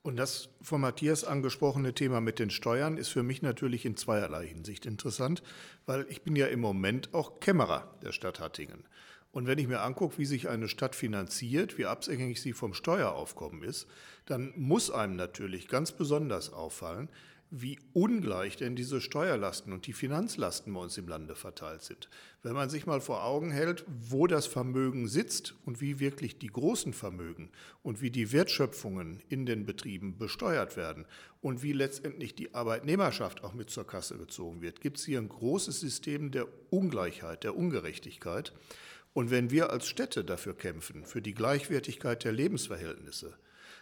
Und 0.09 0.17
das 0.17 0.49
von 0.63 0.81
Matthias 0.81 1.23
angesprochene 1.23 1.93
Thema 1.93 2.23
mit 2.23 2.39
den 2.39 2.49
Steuern 2.49 2.97
ist 2.97 3.09
für 3.09 3.23
mich 3.23 3.43
natürlich 3.43 3.85
in 3.85 3.95
zweierlei 3.95 4.47
Hinsicht 4.47 4.87
interessant, 4.87 5.43
weil 5.85 6.07
ich 6.09 6.23
bin 6.23 6.35
ja 6.35 6.47
im 6.47 6.61
Moment 6.61 7.13
auch 7.13 7.41
Kämmerer 7.41 7.95
der 8.03 8.13
Stadt 8.13 8.41
Hattingen. 8.41 8.85
Und 9.33 9.47
wenn 9.47 9.59
ich 9.59 9.69
mir 9.69 9.83
angucke, 9.83 10.17
wie 10.17 10.25
sich 10.25 10.49
eine 10.49 10.69
Stadt 10.69 10.95
finanziert, 10.95 11.77
wie 11.77 11.85
abhängig 11.85 12.41
sie 12.41 12.55
vom 12.55 12.73
Steueraufkommen 12.73 13.63
ist, 13.63 13.87
dann 14.25 14.55
muss 14.57 14.91
einem 14.91 15.17
natürlich 15.17 15.69
ganz 15.69 15.93
besonders 15.93 16.55
auffallen, 16.55 17.11
wie 17.51 17.79
ungleich 17.95 18.57
denn 18.57 18.77
diese 18.77 19.01
Steuerlasten 19.01 19.73
und 19.73 19.87
die 19.87 19.93
Finanzlasten 19.93 20.73
bei 20.75 20.81
uns 20.81 20.99
im 20.99 21.09
Lande 21.09 21.35
verteilt 21.35 21.83
sind. 21.83 22.11
Wenn 22.43 22.53
man 22.53 22.69
sich 22.69 22.85
mal 22.85 23.01
vor 23.01 23.25
Augen 23.25 23.51
hält, 23.51 23.85
wo 23.87 24.27
das 24.27 24.47
Vermögen 24.47 25.09
sitzt 25.09 25.55
und 25.65 25.81
wie 25.81 25.99
wirklich 25.99 26.39
die 26.39 26.49
großen 26.49 26.93
Vermögen 26.93 27.51
und 27.83 28.03
wie 28.03 28.11
die 28.11 28.33
Wertschöpfungen 28.33 29.23
in 29.29 29.47
den 29.47 29.65
Betrieben 29.65 30.19
besteuert 30.19 30.77
werden 30.77 31.07
und 31.41 31.63
wie 31.63 31.73
letztendlich 31.73 32.35
die 32.35 32.55
Arbeitnehmerschaft 32.55 33.43
auch 33.43 33.55
mit 33.55 33.71
zur 33.71 33.87
Kasse 33.87 34.19
gezogen 34.19 34.61
wird, 34.61 34.81
gibt 34.81 34.99
es 34.99 35.05
hier 35.05 35.19
ein 35.19 35.29
großes 35.29 35.81
System 35.81 36.31
der 36.31 36.47
Ungleichheit, 36.71 37.45
der 37.45 37.57
Ungerechtigkeit. 37.57 38.53
Und 39.15 39.31
wenn 39.31 39.51
wir 39.51 39.71
als 39.71 39.89
Städte 39.89 40.23
dafür 40.23 40.55
kämpfen, 40.55 41.05
für 41.05 41.23
die 41.23 41.35
Gleichwertigkeit 41.35 42.25
der 42.25 42.33
Lebensverhältnisse, 42.33 43.35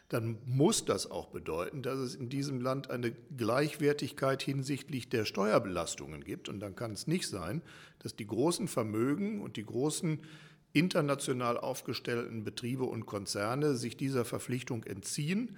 dann 0.09 0.39
muss 0.47 0.85
das 0.85 1.11
auch 1.11 1.27
bedeuten, 1.27 1.83
dass 1.83 1.99
es 1.99 2.15
in 2.15 2.29
diesem 2.29 2.61
Land 2.61 2.91
eine 2.91 3.13
Gleichwertigkeit 3.37 4.41
hinsichtlich 4.43 5.09
der 5.09 5.25
Steuerbelastungen 5.25 6.23
gibt. 6.23 6.49
Und 6.49 6.61
dann 6.61 6.77
kann 6.77 6.93
es 6.93 7.09
nicht 7.09 7.27
sein, 7.29 7.63
dass 7.99 8.15
die 8.15 8.27
großen 8.27 8.69
Vermögen 8.69 9.41
und 9.41 9.57
die 9.57 9.65
großen 9.65 10.21
international 10.73 11.59
aufgestellten 11.59 12.45
Betriebe 12.45 12.85
und 12.85 13.07
Konzerne 13.07 13.75
sich 13.75 13.97
dieser 13.97 14.25
Verpflichtung 14.25 14.85
entziehen. 14.85 15.57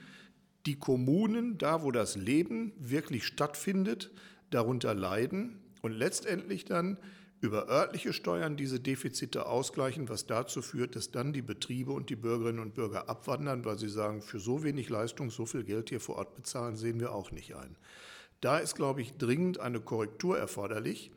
Die 0.65 0.79
Kommunen, 0.79 1.59
da 1.59 1.83
wo 1.83 1.91
das 1.91 2.17
Leben 2.17 2.73
wirklich 2.79 3.25
stattfindet, 3.25 4.11
darunter 4.51 4.95
leiden 4.95 5.59
und 5.83 5.93
letztendlich 5.93 6.65
dann 6.65 6.99
über 7.41 7.69
örtliche 7.69 8.13
Steuern 8.13 8.57
diese 8.57 8.81
Defizite 8.81 9.47
ausgleichen, 9.47 10.09
was 10.09 10.27
dazu 10.27 10.61
führt, 10.61 10.97
dass 10.97 11.11
dann 11.11 11.33
die 11.33 11.43
Betriebe 11.43 11.93
und 11.93 12.11
die 12.11 12.17
Bürgerinnen 12.17 12.59
und 12.59 12.75
Bürger 12.75 13.09
abwandern, 13.09 13.65
weil 13.65 13.79
sie 13.79 13.89
sagen, 13.89 14.23
für 14.23 14.41
so 14.41 14.65
wenig 14.65 14.89
Leistung 14.89 15.31
so 15.31 15.47
viel 15.47 15.65
Geld 15.65 15.91
hier 15.91 16.01
vor 16.01 16.17
Ort 16.17 16.35
bezahlen, 16.35 16.77
sehen 16.77 16.99
wir 17.01 17.13
auch 17.13 17.31
nicht 17.31 17.55
ein. 17.55 17.77
Da 18.41 18.59
ist, 18.59 18.75
glaube 18.75 19.03
ich, 19.03 19.17
dringend 19.17 19.61
eine 19.61 19.81
Korrektur 19.81 20.39
erforderlich. 20.39 21.13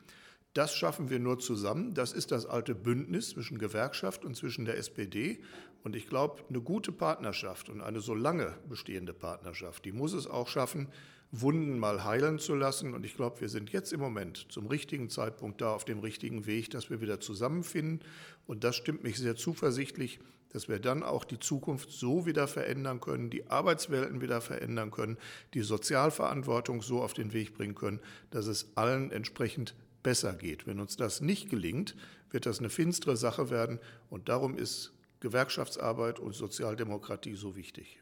Das 0.54 0.76
schaffen 0.76 1.10
wir 1.10 1.20
nur 1.20 1.40
zusammen. 1.40 1.94
Das 1.94 2.12
ist 2.12 2.32
das 2.32 2.46
alte 2.46 2.76
Bündnis 2.76 3.30
zwischen 3.30 3.58
Gewerkschaft 3.58 4.26
und 4.26 4.36
zwischen 4.36 4.66
der 4.66 4.78
SPD. 4.78 5.40
Und 5.84 5.96
ich 5.96 6.08
glaube, 6.08 6.44
eine 6.50 6.62
gute 6.62 6.92
Partnerschaft 6.92 7.70
und 7.70 7.82
eine 7.82 8.02
so 8.02 8.14
lange 8.14 8.56
bestehende 8.70 9.14
Partnerschaft, 9.14 9.86
die 9.86 9.92
muss 9.92 10.14
es 10.14 10.28
auch 10.28 10.48
schaffen, 10.48 10.88
Wunden 11.32 11.80
mal 11.80 12.04
heilen 12.04 12.40
zu 12.40 12.56
lassen. 12.56 12.94
Und 12.94 13.06
ich 13.06 13.16
glaube, 13.16 13.40
wir 13.42 13.50
sind 13.50 13.72
jetzt 13.72 13.94
im 13.94 14.02
Moment 14.02 14.48
zum 14.50 14.68
richtigen 14.68 15.10
Zeitpunkt 15.10 15.62
da 15.62 15.74
auf 15.74 15.86
dem 15.86 16.00
richtigen 16.00 16.46
Weg, 16.46 16.70
dass 16.72 16.90
wir 16.90 17.00
wieder 17.02 17.20
zusammenfinden. 17.20 18.02
Und 18.48 18.64
das 18.64 18.76
stimmt 18.76 19.04
mich 19.04 19.18
sehr 19.18 19.36
zuversichtlich, 19.36 20.20
dass 20.50 20.68
wir 20.68 20.80
dann 20.80 21.04
auch 21.04 21.24
die 21.24 21.40
Zukunft 21.40 21.92
so 21.92 22.26
wieder 22.26 22.48
verändern 22.48 23.00
können, 23.00 23.30
die 23.30 23.50
Arbeitswelten 23.50 24.20
wieder 24.20 24.42
verändern 24.42 24.92
können, 24.92 25.18
die 25.54 25.62
Sozialverantwortung 25.62 26.82
so 26.82 27.02
auf 27.02 27.14
den 27.14 27.32
Weg 27.32 27.54
bringen 27.54 27.76
können, 27.76 28.02
dass 28.32 28.48
es 28.48 28.74
allen 28.76 29.12
entsprechend 29.12 29.74
besser 30.04 30.34
geht. 30.34 30.68
Wenn 30.68 30.82
uns 30.82 30.98
das 30.98 31.22
nicht 31.22 31.50
gelingt, 31.50 31.96
wird 32.30 32.46
das 32.46 32.60
eine 32.60 32.70
finstere 32.70 33.16
Sache 33.16 33.50
werden. 33.50 33.80
Und 34.10 34.28
darum 34.28 34.58
ist 34.58 34.92
Gewerkschaftsarbeit 35.22 36.20
und 36.20 36.36
Sozialdemokratie 36.36 37.36
so 37.36 37.56
wichtig. 37.56 38.02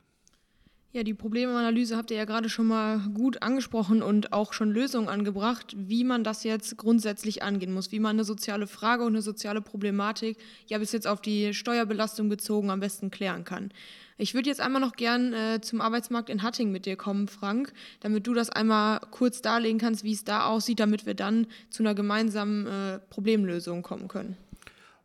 Ja, 0.91 1.03
die 1.03 1.13
Problemanalyse 1.13 1.95
habt 1.95 2.09
ihr 2.09 2.17
ja 2.17 2.25
gerade 2.25 2.49
schon 2.49 2.65
mal 2.65 2.97
gut 3.13 3.43
angesprochen 3.43 4.01
und 4.01 4.33
auch 4.33 4.53
schon 4.53 4.71
Lösungen 4.71 5.07
angebracht, 5.07 5.75
wie 5.77 6.03
man 6.03 6.23
das 6.23 6.43
jetzt 6.43 6.77
grundsätzlich 6.77 7.43
angehen 7.43 7.73
muss, 7.73 7.91
wie 7.91 7.99
man 7.99 8.15
eine 8.15 8.23
soziale 8.23 8.65
Frage 8.65 9.03
und 9.03 9.09
eine 9.09 9.21
soziale 9.21 9.61
Problematik 9.61 10.39
ja 10.65 10.79
bis 10.79 10.91
jetzt 10.91 11.05
auf 11.05 11.21
die 11.21 11.53
Steuerbelastung 11.53 12.27
bezogen 12.27 12.71
am 12.71 12.79
besten 12.79 13.11
klären 13.11 13.43
kann. 13.43 13.71
Ich 14.17 14.33
würde 14.33 14.49
jetzt 14.49 14.61
einmal 14.61 14.81
noch 14.81 14.95
gern 14.95 15.31
äh, 15.31 15.61
zum 15.61 15.79
Arbeitsmarkt 15.79 16.27
in 16.27 16.41
Hatting 16.41 16.71
mit 16.71 16.87
dir 16.87 16.95
kommen, 16.95 17.27
Frank, 17.27 17.71
damit 17.99 18.25
du 18.25 18.33
das 18.33 18.49
einmal 18.49 18.99
kurz 19.11 19.43
darlegen 19.43 19.77
kannst, 19.77 20.03
wie 20.03 20.13
es 20.13 20.23
da 20.23 20.47
aussieht, 20.47 20.79
damit 20.79 21.05
wir 21.05 21.13
dann 21.13 21.45
zu 21.69 21.83
einer 21.83 21.93
gemeinsamen 21.93 22.65
äh, 22.65 22.99
Problemlösung 23.11 23.83
kommen 23.83 24.07
können. 24.07 24.37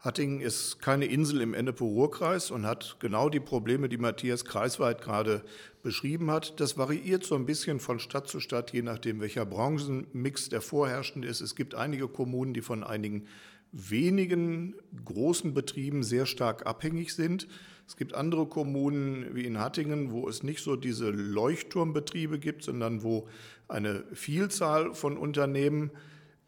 Hattingen 0.05 0.43
ist 0.43 0.83
keine 0.83 1.07
Insel 1.07 1.41
im 1.41 1.55
Ennepe-Ruhr-Kreis 1.55 2.51
und 2.51 2.67
hat 2.67 2.97
genau 3.01 3.31
die 3.31 3.41
Probleme, 3.41 3.89
die 3.89 3.97
Matthias 3.97 4.45
kreisweit 4.45 5.01
gerade 5.01 5.43
beschrieben 5.83 6.31
hat. 6.31 6.61
Das 6.61 6.77
variiert 6.77 7.25
so 7.25 7.35
ein 7.37 7.47
bisschen 7.47 7.81
von 7.81 7.99
Stadt 7.99 8.29
zu 8.29 8.39
Stadt, 8.39 8.75
je 8.75 8.83
nachdem, 8.83 9.23
welcher 9.23 9.47
Branchenmix 9.47 10.51
der 10.51 10.61
vorherrschende 10.61 11.27
ist. 11.27 11.41
Es 11.41 11.55
gibt 11.55 11.75
einige 11.75 12.07
Kommunen, 12.07 12.53
die 12.53 12.61
von 12.61 12.85
einigen 12.85 13.25
wenigen 13.73 14.75
großen 15.07 15.55
Betrieben 15.55 16.03
sehr 16.03 16.27
stark 16.27 16.67
abhängig 16.67 17.15
sind. 17.15 17.49
Es 17.89 17.97
gibt 17.97 18.15
andere 18.15 18.45
Kommunen 18.45 19.35
wie 19.35 19.47
in 19.47 19.59
Hattingen, 19.59 20.13
wo 20.13 20.29
es 20.29 20.43
nicht 20.43 20.63
so 20.63 20.77
diese 20.77 21.09
Leuchtturmbetriebe 21.09 22.39
gibt, 22.39 22.63
sondern 22.63 23.03
wo 23.03 23.27
eine 23.69 24.05
Vielzahl 24.13 24.93
von 24.93 25.17
Unternehmen 25.17 25.93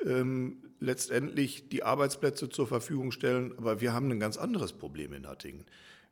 ähm, 0.05 0.59
letztendlich 0.81 1.69
die 1.69 1.83
Arbeitsplätze 1.83 2.49
zur 2.49 2.67
Verfügung 2.67 3.13
stellen. 3.13 3.55
Aber 3.59 3.81
wir 3.81 3.93
haben 3.93 4.11
ein 4.11 4.21
ganz 4.21 4.37
anderes 4.37 4.73
Problem 4.73 5.13
in 5.13 5.27
Hattingen. 5.27 5.65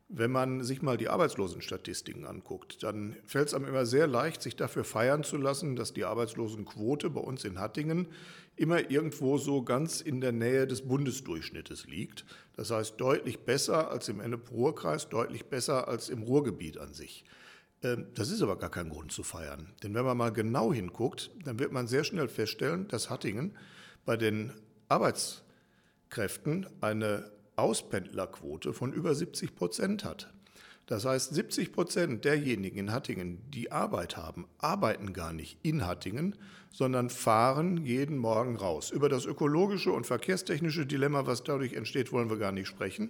Wenn 0.07 0.31
man 0.31 0.63
sich 0.63 0.83
mal 0.83 0.97
die 0.97 1.09
Arbeitslosenstatistiken 1.09 2.25
anguckt, 2.25 2.83
dann 2.83 3.15
fällt 3.25 3.47
es 3.47 3.53
einem 3.55 3.65
immer 3.65 3.87
sehr 3.87 4.05
leicht, 4.05 4.43
sich 4.43 4.55
dafür 4.55 4.83
feiern 4.83 5.23
zu 5.23 5.37
lassen, 5.37 5.75
dass 5.75 5.93
die 5.93 6.05
Arbeitslosenquote 6.05 7.09
bei 7.09 7.21
uns 7.21 7.43
in 7.43 7.59
Hattingen 7.59 8.07
immer 8.55 8.91
irgendwo 8.91 9.39
so 9.39 9.63
ganz 9.63 10.01
in 10.01 10.21
der 10.21 10.31
Nähe 10.31 10.67
des 10.67 10.87
Bundesdurchschnittes 10.87 11.87
liegt. 11.87 12.23
Das 12.55 12.69
heißt 12.69 13.01
deutlich 13.01 13.39
besser 13.39 13.89
als 13.89 14.07
im 14.07 14.19
Ennepe-Ruhr-Kreis, 14.19 15.09
deutlich 15.09 15.45
besser 15.45 15.87
als 15.87 16.09
im 16.09 16.21
Ruhrgebiet 16.21 16.77
an 16.77 16.93
sich. 16.93 17.25
Ähm, 17.81 18.07
das 18.13 18.29
ist 18.29 18.41
aber 18.41 18.57
gar 18.57 18.71
kein 18.71 18.89
Grund 18.89 19.11
zu 19.11 19.23
feiern. 19.23 19.73
Denn 19.83 19.93
wenn 19.93 20.05
man 20.05 20.17
mal 20.17 20.31
genau 20.31 20.71
hinguckt, 20.71 21.31
dann 21.43 21.59
wird 21.59 21.71
man 21.71 21.87
sehr 21.87 22.03
schnell 22.03 22.27
feststellen, 22.27 22.87
dass 22.87 23.09
Hattingen 23.09 23.57
bei 24.05 24.17
den 24.17 24.53
Arbeitskräften 24.87 26.67
eine 26.81 27.31
Auspendlerquote 27.55 28.73
von 28.73 28.93
über 28.93 29.15
70 29.15 29.55
Prozent 29.55 30.03
hat. 30.03 30.31
Das 30.87 31.05
heißt, 31.05 31.33
70 31.33 31.71
Prozent 31.71 32.25
derjenigen 32.25 32.77
in 32.77 32.91
Hattingen, 32.91 33.41
die 33.49 33.71
Arbeit 33.71 34.17
haben, 34.17 34.45
arbeiten 34.59 35.13
gar 35.13 35.33
nicht 35.33 35.57
in 35.63 35.87
Hattingen, 35.87 36.35
sondern 36.71 37.09
fahren 37.09 37.83
jeden 37.83 38.17
Morgen 38.17 38.55
raus. 38.55 38.91
Über 38.91 39.09
das 39.09 39.25
ökologische 39.25 39.91
und 39.91 40.05
verkehrstechnische 40.05 40.85
Dilemma, 40.85 41.25
was 41.25 41.43
dadurch 41.43 41.73
entsteht, 41.73 42.11
wollen 42.11 42.29
wir 42.29 42.37
gar 42.37 42.51
nicht 42.51 42.67
sprechen. 42.67 43.09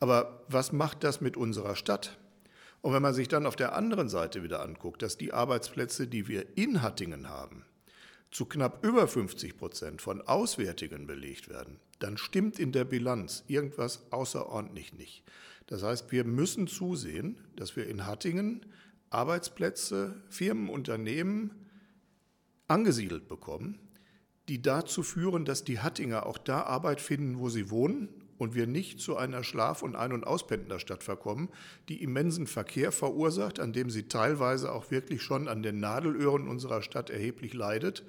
Aber 0.00 0.42
was 0.48 0.72
macht 0.72 1.04
das 1.04 1.20
mit 1.20 1.36
unserer 1.36 1.76
Stadt? 1.76 2.18
Und 2.80 2.94
wenn 2.94 3.02
man 3.02 3.14
sich 3.14 3.28
dann 3.28 3.46
auf 3.46 3.56
der 3.56 3.74
anderen 3.74 4.08
Seite 4.08 4.42
wieder 4.42 4.62
anguckt, 4.62 5.02
dass 5.02 5.18
die 5.18 5.32
Arbeitsplätze, 5.32 6.06
die 6.08 6.28
wir 6.28 6.56
in 6.56 6.80
Hattingen 6.80 7.28
haben, 7.28 7.64
zu 8.32 8.46
knapp 8.46 8.84
über 8.84 9.06
50 9.06 9.56
Prozent 9.56 10.02
von 10.02 10.22
Auswärtigen 10.22 11.06
belegt 11.06 11.48
werden, 11.48 11.78
dann 12.00 12.16
stimmt 12.16 12.58
in 12.58 12.72
der 12.72 12.84
Bilanz 12.84 13.44
irgendwas 13.46 14.10
außerordentlich 14.10 14.94
nicht. 14.94 15.22
Das 15.66 15.82
heißt, 15.82 16.10
wir 16.10 16.24
müssen 16.24 16.66
zusehen, 16.66 17.38
dass 17.54 17.76
wir 17.76 17.86
in 17.86 18.06
Hattingen 18.06 18.66
Arbeitsplätze, 19.10 20.20
Firmen, 20.28 20.70
Unternehmen 20.70 21.68
angesiedelt 22.66 23.28
bekommen, 23.28 23.78
die 24.48 24.62
dazu 24.62 25.02
führen, 25.02 25.44
dass 25.44 25.64
die 25.64 25.78
Hattinger 25.78 26.26
auch 26.26 26.38
da 26.38 26.62
Arbeit 26.62 27.00
finden, 27.00 27.38
wo 27.38 27.50
sie 27.50 27.70
wohnen 27.70 28.08
und 28.38 28.54
wir 28.54 28.66
nicht 28.66 29.00
zu 29.00 29.16
einer 29.16 29.44
Schlaf- 29.44 29.82
und 29.82 29.96
Ein- 29.96 30.12
und 30.12 30.26
Auspendlerstadt 30.26 31.02
verkommen, 31.02 31.48
die 31.88 32.02
immensen 32.02 32.46
Verkehr 32.46 32.92
verursacht, 32.92 33.60
an 33.60 33.72
dem 33.72 33.90
sie 33.90 34.08
teilweise 34.08 34.72
auch 34.72 34.90
wirklich 34.90 35.22
schon 35.22 35.48
an 35.48 35.62
den 35.62 35.80
Nadelöhren 35.80 36.48
unserer 36.48 36.82
Stadt 36.82 37.10
erheblich 37.10 37.54
leidet. 37.54 38.04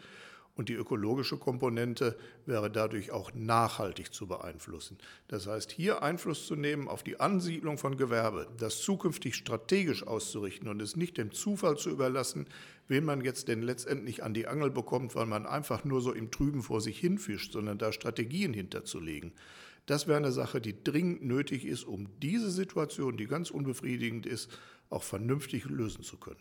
Und 0.55 0.69
die 0.69 0.73
ökologische 0.73 1.37
Komponente 1.37 2.15
wäre 2.45 2.69
dadurch 2.69 3.09
auch 3.09 3.33
nachhaltig 3.33 4.13
zu 4.13 4.27
beeinflussen. 4.27 4.99
Das 5.27 5.47
heißt, 5.47 5.71
hier 5.71 6.03
Einfluss 6.03 6.45
zu 6.45 6.55
nehmen 6.55 6.87
auf 6.87 7.01
die 7.01 7.19
Ansiedlung 7.19 7.79
von 7.79 7.97
Gewerbe, 7.97 8.47
das 8.59 8.81
zukünftig 8.81 9.35
strategisch 9.35 10.05
auszurichten 10.05 10.67
und 10.67 10.79
es 10.79 10.95
nicht 10.95 11.17
dem 11.17 11.31
Zufall 11.31 11.77
zu 11.77 11.89
überlassen, 11.89 12.45
wen 12.87 13.03
man 13.03 13.21
jetzt 13.21 13.47
denn 13.47 13.63
letztendlich 13.63 14.23
an 14.23 14.35
die 14.35 14.45
Angel 14.45 14.69
bekommt, 14.69 15.15
weil 15.15 15.25
man 15.25 15.47
einfach 15.47 15.85
nur 15.85 16.01
so 16.01 16.11
im 16.11 16.29
Trüben 16.29 16.61
vor 16.61 16.81
sich 16.81 16.99
hinfischt, 16.99 17.53
sondern 17.53 17.79
da 17.79 17.91
Strategien 17.91 18.53
hinterzulegen. 18.53 19.33
Das 19.85 20.07
wäre 20.07 20.17
eine 20.17 20.31
Sache, 20.31 20.61
die 20.61 20.75
dringend 20.83 21.23
nötig 21.23 21.65
ist, 21.65 21.83
um 21.83 22.07
diese 22.21 22.49
Situation, 22.49 23.17
die 23.17 23.27
ganz 23.27 23.51
unbefriedigend 23.51 24.25
ist, 24.25 24.49
auch 24.89 25.03
vernünftig 25.03 25.65
lösen 25.65 26.03
zu 26.03 26.17
können. 26.17 26.39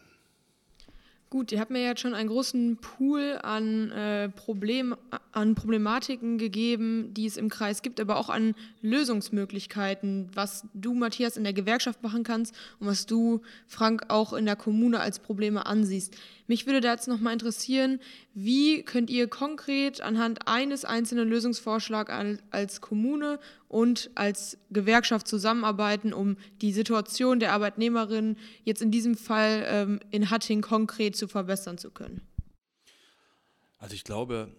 Gut, 1.32 1.50
ihr 1.50 1.60
habt 1.60 1.70
mir 1.70 1.82
jetzt 1.82 2.02
schon 2.02 2.12
einen 2.12 2.28
großen 2.28 2.76
Pool 2.76 3.38
an, 3.42 3.90
äh, 3.90 4.28
Problem, 4.28 4.94
an 5.32 5.54
Problematiken 5.54 6.36
gegeben, 6.36 7.14
die 7.14 7.24
es 7.24 7.38
im 7.38 7.48
Kreis 7.48 7.80
gibt, 7.80 8.00
aber 8.00 8.18
auch 8.18 8.28
an 8.28 8.54
Lösungsmöglichkeiten, 8.82 10.28
was 10.34 10.66
du, 10.74 10.92
Matthias, 10.92 11.38
in 11.38 11.44
der 11.44 11.54
Gewerkschaft 11.54 12.02
machen 12.02 12.22
kannst 12.22 12.54
und 12.80 12.86
was 12.86 13.06
du, 13.06 13.40
Frank, 13.66 14.04
auch 14.08 14.34
in 14.34 14.44
der 14.44 14.56
Kommune 14.56 15.00
als 15.00 15.20
Probleme 15.20 15.64
ansiehst. 15.64 16.14
Mich 16.52 16.66
würde 16.66 16.82
da 16.82 16.92
jetzt 16.92 17.08
nochmal 17.08 17.32
interessieren, 17.32 17.98
wie 18.34 18.82
könnt 18.82 19.08
ihr 19.08 19.26
konkret 19.26 20.02
anhand 20.02 20.46
eines 20.46 20.84
einzelnen 20.84 21.26
Lösungsvorschlags 21.26 22.12
als 22.50 22.82
Kommune 22.82 23.40
und 23.68 24.10
als 24.16 24.58
Gewerkschaft 24.70 25.26
zusammenarbeiten, 25.26 26.12
um 26.12 26.36
die 26.60 26.74
Situation 26.74 27.40
der 27.40 27.54
Arbeitnehmerin 27.54 28.36
jetzt 28.64 28.82
in 28.82 28.90
diesem 28.90 29.16
Fall 29.16 29.64
ähm, 29.66 30.00
in 30.10 30.28
Hatting 30.28 30.60
konkret 30.60 31.16
zu 31.16 31.26
verbessern 31.26 31.78
zu 31.78 31.90
können? 31.90 32.20
Also 33.78 33.94
ich 33.94 34.04
glaube, 34.04 34.54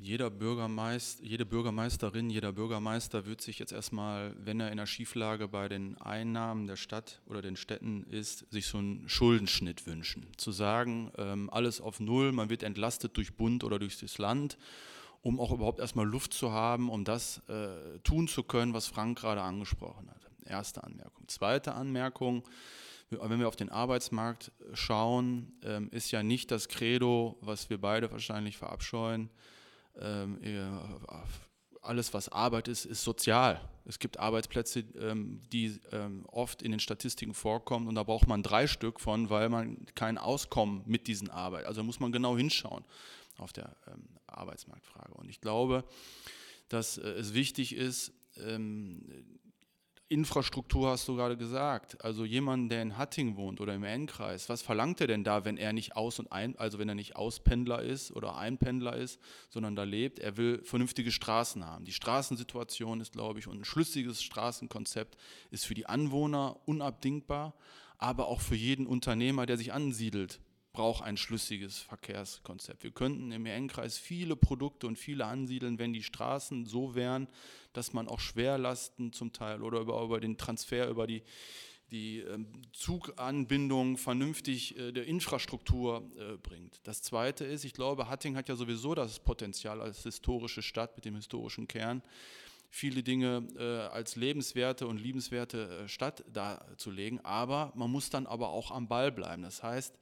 jeder 0.00 0.30
Bürgermeister, 0.30 1.24
jede 1.24 1.44
Bürgermeisterin, 1.44 2.30
jeder 2.30 2.52
Bürgermeister 2.52 3.26
wird 3.26 3.40
sich 3.40 3.58
jetzt 3.58 3.72
erstmal, 3.72 4.34
wenn 4.38 4.60
er 4.60 4.70
in 4.70 4.78
der 4.78 4.86
Schieflage 4.86 5.48
bei 5.48 5.68
den 5.68 5.96
Einnahmen 5.98 6.66
der 6.66 6.76
Stadt 6.76 7.20
oder 7.26 7.42
den 7.42 7.56
Städten 7.56 8.04
ist, 8.04 8.50
sich 8.50 8.66
so 8.66 8.78
einen 8.78 9.08
Schuldenschnitt 9.08 9.86
wünschen. 9.86 10.26
Zu 10.36 10.52
sagen, 10.52 11.12
ähm, 11.18 11.50
alles 11.50 11.80
auf 11.80 12.00
Null, 12.00 12.32
man 12.32 12.50
wird 12.50 12.62
entlastet 12.62 13.16
durch 13.16 13.34
Bund 13.34 13.64
oder 13.64 13.78
durch 13.78 13.98
das 13.98 14.18
Land, 14.18 14.56
um 15.22 15.38
auch 15.38 15.52
überhaupt 15.52 15.80
erstmal 15.80 16.06
Luft 16.06 16.32
zu 16.32 16.52
haben, 16.52 16.88
um 16.88 17.04
das 17.04 17.42
äh, 17.48 17.98
tun 18.04 18.28
zu 18.28 18.42
können, 18.42 18.74
was 18.74 18.86
Frank 18.86 19.18
gerade 19.18 19.42
angesprochen 19.42 20.10
hat. 20.10 20.30
Erste 20.46 20.82
Anmerkung. 20.82 21.28
Zweite 21.28 21.74
Anmerkung, 21.74 22.42
wenn 23.20 23.38
wir 23.38 23.48
auf 23.48 23.56
den 23.56 23.70
Arbeitsmarkt 23.70 24.52
schauen, 24.72 25.52
ähm, 25.62 25.88
ist 25.90 26.10
ja 26.10 26.22
nicht 26.22 26.50
das 26.50 26.68
Credo, 26.68 27.36
was 27.40 27.70
wir 27.70 27.80
beide 27.80 28.10
wahrscheinlich 28.10 28.56
verabscheuen, 28.56 29.30
ähm, 30.00 30.38
alles, 31.82 32.14
was 32.14 32.28
Arbeit 32.28 32.68
ist, 32.68 32.84
ist 32.84 33.02
sozial. 33.02 33.60
Es 33.84 33.98
gibt 33.98 34.18
Arbeitsplätze, 34.18 34.84
ähm, 35.00 35.42
die 35.52 35.80
oft 36.28 36.62
in 36.62 36.70
den 36.70 36.80
Statistiken 36.80 37.34
vorkommen 37.34 37.88
und 37.88 37.96
da 37.96 38.04
braucht 38.04 38.28
man 38.28 38.42
drei 38.42 38.66
Stück 38.66 39.00
von, 39.00 39.30
weil 39.30 39.48
man 39.48 39.84
kein 39.94 40.16
Auskommen 40.16 40.82
mit 40.86 41.08
diesen 41.08 41.28
Arbeit. 41.28 41.66
Also 41.66 41.82
muss 41.82 41.98
man 41.98 42.12
genau 42.12 42.36
hinschauen 42.36 42.84
auf 43.38 43.52
der 43.52 43.76
Arbeitsmarktfrage. 44.26 45.14
Und 45.14 45.28
ich 45.28 45.40
glaube, 45.40 45.84
dass 46.68 46.98
äh, 46.98 47.02
es 47.02 47.34
wichtig 47.34 47.74
ist, 47.74 48.12
Infrastruktur 50.12 50.90
hast 50.90 51.08
du 51.08 51.16
gerade 51.16 51.38
gesagt. 51.38 52.04
Also 52.04 52.24
jemand, 52.26 52.70
der 52.70 52.82
in 52.82 52.98
Hatting 52.98 53.36
wohnt 53.36 53.60
oder 53.60 53.74
im 53.74 53.82
Ennkreis, 53.82 54.48
was 54.50 54.60
verlangt 54.60 55.00
er 55.00 55.06
denn 55.06 55.24
da, 55.24 55.46
wenn 55.46 55.56
er 55.56 55.72
nicht 55.72 55.96
aus 55.96 56.18
und 56.18 56.30
ein, 56.30 56.54
also 56.58 56.78
wenn 56.78 56.88
er 56.88 56.94
nicht 56.94 57.16
Auspendler 57.16 57.82
ist 57.82 58.12
oder 58.12 58.36
Einpendler 58.36 58.94
ist, 58.94 59.18
sondern 59.48 59.74
da 59.74 59.84
lebt? 59.84 60.18
Er 60.18 60.36
will 60.36 60.62
vernünftige 60.64 61.10
Straßen 61.10 61.64
haben. 61.64 61.86
Die 61.86 61.92
Straßensituation 61.92 63.00
ist, 63.00 63.12
glaube 63.12 63.38
ich, 63.38 63.48
und 63.48 63.60
ein 63.60 63.64
schlüssiges 63.64 64.22
Straßenkonzept 64.22 65.16
ist 65.50 65.64
für 65.64 65.74
die 65.74 65.86
Anwohner 65.86 66.60
unabdingbar, 66.66 67.54
aber 67.96 68.28
auch 68.28 68.40
für 68.40 68.56
jeden 68.56 68.86
Unternehmer, 68.86 69.46
der 69.46 69.56
sich 69.56 69.72
ansiedelt, 69.72 70.40
braucht 70.72 71.04
ein 71.04 71.16
schlüssiges 71.16 71.78
Verkehrskonzept. 71.78 72.82
Wir 72.82 72.90
könnten 72.90 73.30
im 73.32 73.46
EN-Kreis 73.46 73.98
viele 73.98 74.36
Produkte 74.36 74.86
und 74.86 74.98
viele 74.98 75.26
ansiedeln, 75.26 75.78
wenn 75.78 75.92
die 75.92 76.02
Straßen 76.02 76.64
so 76.64 76.94
wären, 76.94 77.28
dass 77.72 77.92
man 77.92 78.08
auch 78.08 78.20
Schwerlasten 78.20 79.12
zum 79.12 79.32
Teil 79.32 79.62
oder 79.62 79.80
über, 79.80 80.02
über 80.02 80.20
den 80.20 80.38
Transfer, 80.38 80.88
über 80.88 81.06
die, 81.06 81.22
die 81.90 82.20
ähm, 82.20 82.46
Zuganbindung 82.72 83.98
vernünftig 83.98 84.78
äh, 84.78 84.92
der 84.92 85.06
Infrastruktur 85.06 86.10
äh, 86.16 86.38
bringt. 86.38 86.80
Das 86.84 87.02
Zweite 87.02 87.44
ist, 87.44 87.64
ich 87.64 87.74
glaube, 87.74 88.08
Hatting 88.08 88.36
hat 88.36 88.48
ja 88.48 88.56
sowieso 88.56 88.94
das 88.94 89.20
Potenzial 89.20 89.80
als 89.82 90.02
historische 90.02 90.62
Stadt 90.62 90.96
mit 90.96 91.04
dem 91.04 91.16
historischen 91.16 91.68
Kern, 91.68 92.02
viele 92.70 93.02
Dinge 93.02 93.46
äh, 93.58 93.92
als 93.92 94.16
lebenswerte 94.16 94.86
und 94.86 94.96
liebenswerte 94.96 95.84
äh, 95.84 95.88
Stadt 95.88 96.24
darzulegen, 96.32 97.22
aber 97.22 97.72
man 97.76 97.90
muss 97.90 98.08
dann 98.08 98.26
aber 98.26 98.48
auch 98.48 98.70
am 98.70 98.88
Ball 98.88 99.12
bleiben. 99.12 99.42
Das 99.42 99.62
heißt, 99.62 99.98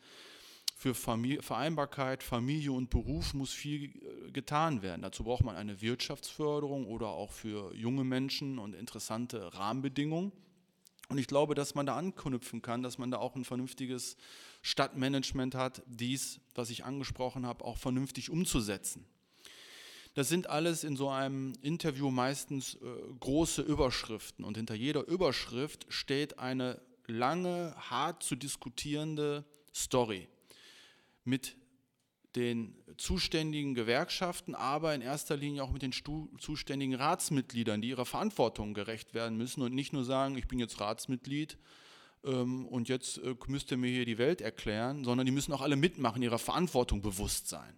für 0.80 0.94
Familie, 0.94 1.42
Vereinbarkeit, 1.42 2.22
Familie 2.22 2.72
und 2.72 2.88
Beruf 2.88 3.34
muss 3.34 3.52
viel 3.52 3.90
äh, 3.90 4.30
getan 4.30 4.80
werden. 4.80 5.02
Dazu 5.02 5.24
braucht 5.24 5.44
man 5.44 5.54
eine 5.54 5.82
Wirtschaftsförderung 5.82 6.86
oder 6.86 7.08
auch 7.08 7.32
für 7.32 7.74
junge 7.74 8.02
Menschen 8.02 8.58
und 8.58 8.74
interessante 8.74 9.52
Rahmenbedingungen. 9.52 10.32
Und 11.10 11.18
ich 11.18 11.26
glaube, 11.26 11.54
dass 11.54 11.74
man 11.74 11.84
da 11.84 11.98
anknüpfen 11.98 12.62
kann, 12.62 12.82
dass 12.82 12.96
man 12.96 13.10
da 13.10 13.18
auch 13.18 13.36
ein 13.36 13.44
vernünftiges 13.44 14.16
Stadtmanagement 14.62 15.54
hat, 15.54 15.82
dies, 15.86 16.40
was 16.54 16.70
ich 16.70 16.82
angesprochen 16.82 17.44
habe, 17.44 17.62
auch 17.66 17.76
vernünftig 17.76 18.30
umzusetzen. 18.30 19.04
Das 20.14 20.30
sind 20.30 20.48
alles 20.48 20.82
in 20.82 20.96
so 20.96 21.10
einem 21.10 21.52
Interview 21.60 22.10
meistens 22.10 22.76
äh, 22.76 22.78
große 23.20 23.60
Überschriften 23.60 24.46
und 24.46 24.56
hinter 24.56 24.76
jeder 24.76 25.06
Überschrift 25.06 25.84
steht 25.90 26.38
eine 26.38 26.80
lange, 27.06 27.74
hart 27.76 28.22
zu 28.22 28.34
diskutierende 28.34 29.44
Story 29.74 30.26
mit 31.24 31.56
den 32.36 32.76
zuständigen 32.96 33.74
Gewerkschaften, 33.74 34.54
aber 34.54 34.94
in 34.94 35.00
erster 35.00 35.36
Linie 35.36 35.64
auch 35.64 35.72
mit 35.72 35.82
den 35.82 35.92
zuständigen 35.92 36.94
Ratsmitgliedern, 36.94 37.82
die 37.82 37.88
ihrer 37.88 38.06
Verantwortung 38.06 38.72
gerecht 38.74 39.14
werden 39.14 39.36
müssen 39.36 39.62
und 39.62 39.74
nicht 39.74 39.92
nur 39.92 40.04
sagen, 40.04 40.36
ich 40.36 40.46
bin 40.46 40.58
jetzt 40.58 40.80
Ratsmitglied 40.80 41.58
ähm, 42.24 42.66
und 42.66 42.88
jetzt 42.88 43.18
äh, 43.18 43.34
müsst 43.48 43.70
ihr 43.72 43.78
mir 43.78 43.90
hier 43.90 44.04
die 44.04 44.18
Welt 44.18 44.40
erklären, 44.40 45.04
sondern 45.04 45.26
die 45.26 45.32
müssen 45.32 45.52
auch 45.52 45.60
alle 45.60 45.76
mitmachen, 45.76 46.22
ihrer 46.22 46.38
Verantwortung 46.38 47.02
bewusst 47.02 47.48
sein. 47.48 47.76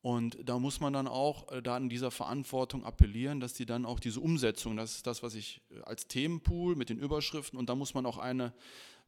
Und 0.00 0.38
da 0.44 0.58
muss 0.58 0.78
man 0.80 0.92
dann 0.92 1.08
auch 1.08 1.50
äh, 1.50 1.62
da 1.62 1.76
an 1.76 1.88
dieser 1.88 2.10
Verantwortung 2.10 2.84
appellieren, 2.84 3.40
dass 3.40 3.54
die 3.54 3.66
dann 3.66 3.86
auch 3.86 3.98
diese 3.98 4.20
Umsetzung, 4.20 4.76
das 4.76 4.96
ist 4.96 5.06
das, 5.06 5.22
was 5.22 5.34
ich 5.34 5.62
äh, 5.70 5.80
als 5.80 6.06
Themenpool 6.06 6.76
mit 6.76 6.90
den 6.90 6.98
Überschriften, 6.98 7.58
und 7.58 7.68
da 7.68 7.74
muss 7.74 7.94
man 7.94 8.04
auch 8.04 8.18
eine 8.18 8.52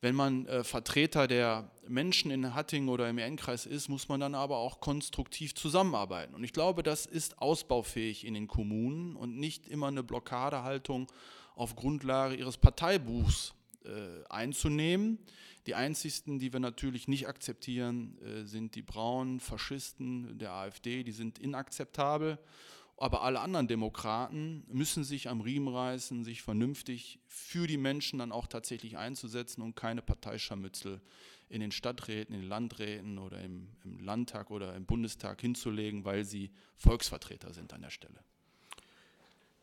wenn 0.00 0.14
man 0.14 0.46
äh, 0.46 0.64
Vertreter 0.64 1.26
der 1.26 1.70
Menschen 1.86 2.30
in 2.30 2.54
Hattingen 2.54 2.88
oder 2.88 3.08
im 3.10 3.18
Ennkreis 3.18 3.66
ist, 3.66 3.88
muss 3.88 4.08
man 4.08 4.20
dann 4.20 4.34
aber 4.34 4.56
auch 4.56 4.80
konstruktiv 4.80 5.54
zusammenarbeiten. 5.54 6.34
Und 6.34 6.44
ich 6.44 6.52
glaube, 6.52 6.82
das 6.82 7.04
ist 7.06 7.40
ausbaufähig 7.40 8.24
in 8.24 8.34
den 8.34 8.48
Kommunen 8.48 9.14
und 9.16 9.36
nicht 9.36 9.68
immer 9.68 9.88
eine 9.88 10.02
Blockadehaltung 10.02 11.10
auf 11.54 11.76
Grundlage 11.76 12.36
ihres 12.36 12.56
Parteibuchs 12.56 13.54
äh, 13.84 14.24
einzunehmen. 14.30 15.18
Die 15.66 15.74
einzigsten, 15.74 16.38
die 16.38 16.52
wir 16.52 16.60
natürlich 16.60 17.06
nicht 17.06 17.28
akzeptieren, 17.28 18.18
äh, 18.22 18.44
sind 18.44 18.74
die 18.76 18.82
braunen 18.82 19.40
Faschisten 19.40 20.38
der 20.38 20.52
AfD, 20.52 21.02
die 21.02 21.12
sind 21.12 21.38
inakzeptabel. 21.38 22.38
Aber 23.00 23.22
alle 23.22 23.40
anderen 23.40 23.66
Demokraten 23.66 24.62
müssen 24.68 25.04
sich 25.04 25.30
am 25.30 25.40
Riemen 25.40 25.74
reißen, 25.74 26.22
sich 26.22 26.42
vernünftig 26.42 27.18
für 27.26 27.66
die 27.66 27.78
Menschen 27.78 28.18
dann 28.18 28.30
auch 28.30 28.46
tatsächlich 28.46 28.98
einzusetzen 28.98 29.62
und 29.62 29.74
keine 29.74 30.02
Parteischarmützel 30.02 31.00
in 31.48 31.62
den 31.62 31.72
Stadträten, 31.72 32.34
in 32.34 32.42
den 32.42 32.48
Landräten 32.50 33.16
oder 33.16 33.40
im, 33.40 33.68
im 33.84 34.00
Landtag 34.00 34.50
oder 34.50 34.76
im 34.76 34.84
Bundestag 34.84 35.40
hinzulegen, 35.40 36.04
weil 36.04 36.26
sie 36.26 36.50
Volksvertreter 36.76 37.54
sind 37.54 37.72
an 37.72 37.80
der 37.80 37.88
Stelle. 37.90 38.20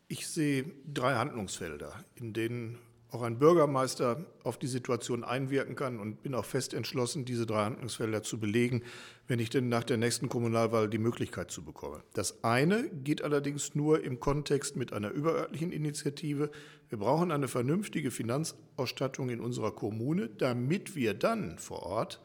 Ich 0.07 0.27
sehe 0.27 0.73
drei 0.91 1.13
Handlungsfelder, 1.13 2.03
in 2.15 2.33
denen 2.33 2.79
auch 3.11 3.21
ein 3.21 3.39
Bürgermeister 3.39 4.25
auf 4.43 4.57
die 4.57 4.67
Situation 4.67 5.23
einwirken 5.23 5.75
kann 5.75 5.99
und 5.99 6.23
bin 6.23 6.35
auch 6.35 6.45
fest 6.45 6.73
entschlossen, 6.73 7.23
diese 7.23 7.45
drei 7.45 7.63
Handlungsfelder 7.63 8.21
zu 8.21 8.39
belegen, 8.39 8.83
wenn 9.27 9.39
ich 9.39 9.49
denn 9.49 9.69
nach 9.69 9.83
der 9.83 9.97
nächsten 9.97 10.27
Kommunalwahl 10.27 10.89
die 10.89 10.97
Möglichkeit 10.97 11.49
zu 11.49 11.63
bekomme. 11.63 12.03
Das 12.13 12.43
eine 12.43 12.89
geht 12.89 13.21
allerdings 13.21 13.75
nur 13.75 14.03
im 14.03 14.19
Kontext 14.19 14.75
mit 14.75 14.91
einer 14.91 15.11
überörtlichen 15.11 15.71
Initiative. 15.71 16.51
Wir 16.89 16.97
brauchen 16.97 17.31
eine 17.31 17.47
vernünftige 17.47 18.11
Finanzausstattung 18.11 19.29
in 19.29 19.39
unserer 19.39 19.71
Kommune, 19.71 20.29
damit 20.29 20.95
wir 20.95 21.13
dann 21.13 21.57
vor 21.59 21.83
Ort 21.83 22.21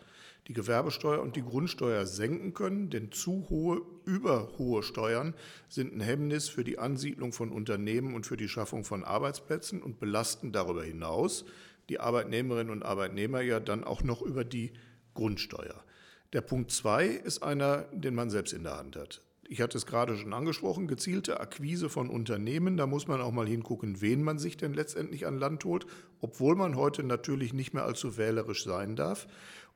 die 0.48 0.55
Gewerbesteuer 0.55 1.22
und 1.22 1.37
die 1.37 1.42
Grundsteuer 1.42 2.05
senken 2.05 2.52
können, 2.52 2.90
denn 2.90 3.12
zu 3.12 3.46
hohe, 3.48 3.83
überhohe 4.05 4.83
Steuern 4.83 5.35
sind 5.68 5.94
ein 5.94 6.00
Hemmnis 6.00 6.48
für 6.48 6.64
die 6.64 6.78
Ansiedlung 6.78 7.33
von 7.33 7.50
Unternehmen 7.50 8.14
und 8.14 8.26
für 8.26 8.37
die 8.37 8.48
Schaffung 8.48 8.85
von 8.85 9.05
Arbeitsplätzen 9.05 9.83
und 9.83 10.00
belasten 10.00 10.52
darüber 10.52 10.83
hinaus 10.83 11.44
die 11.88 12.00
Arbeitnehmerinnen 12.00 12.72
und 12.72 12.85
Arbeitnehmer 12.85 13.40
ja 13.40 13.61
dann 13.61 13.85
auch 13.85 14.02
noch 14.02 14.22
über 14.22 14.44
die 14.44 14.72
Grundsteuer. 15.14 15.85
Der 16.33 16.40
Punkt 16.40 16.70
zwei 16.70 17.07
ist 17.07 17.42
einer, 17.42 17.83
den 17.92 18.14
man 18.14 18.31
selbst 18.31 18.52
in 18.52 18.64
der 18.64 18.78
Hand 18.78 18.96
hat. 18.96 19.22
Ich 19.48 19.61
hatte 19.61 19.76
es 19.76 19.85
gerade 19.85 20.16
schon 20.16 20.33
angesprochen, 20.33 20.87
gezielte 20.87 21.40
Akquise 21.40 21.90
von 21.90 22.09
Unternehmen. 22.09 22.78
Da 22.78 22.87
muss 22.87 23.07
man 23.07 23.20
auch 23.20 23.33
mal 23.33 23.46
hingucken, 23.46 24.00
wen 24.00 24.22
man 24.22 24.38
sich 24.38 24.57
denn 24.57 24.72
letztendlich 24.72 25.26
an 25.26 25.38
Land 25.38 25.66
holt, 25.66 25.85
obwohl 26.22 26.57
man 26.57 26.76
heute 26.76 27.02
natürlich 27.02 27.52
nicht 27.52 27.74
mehr 27.74 27.85
allzu 27.85 28.16
wählerisch 28.16 28.64
sein 28.64 28.96
darf. 28.96 29.26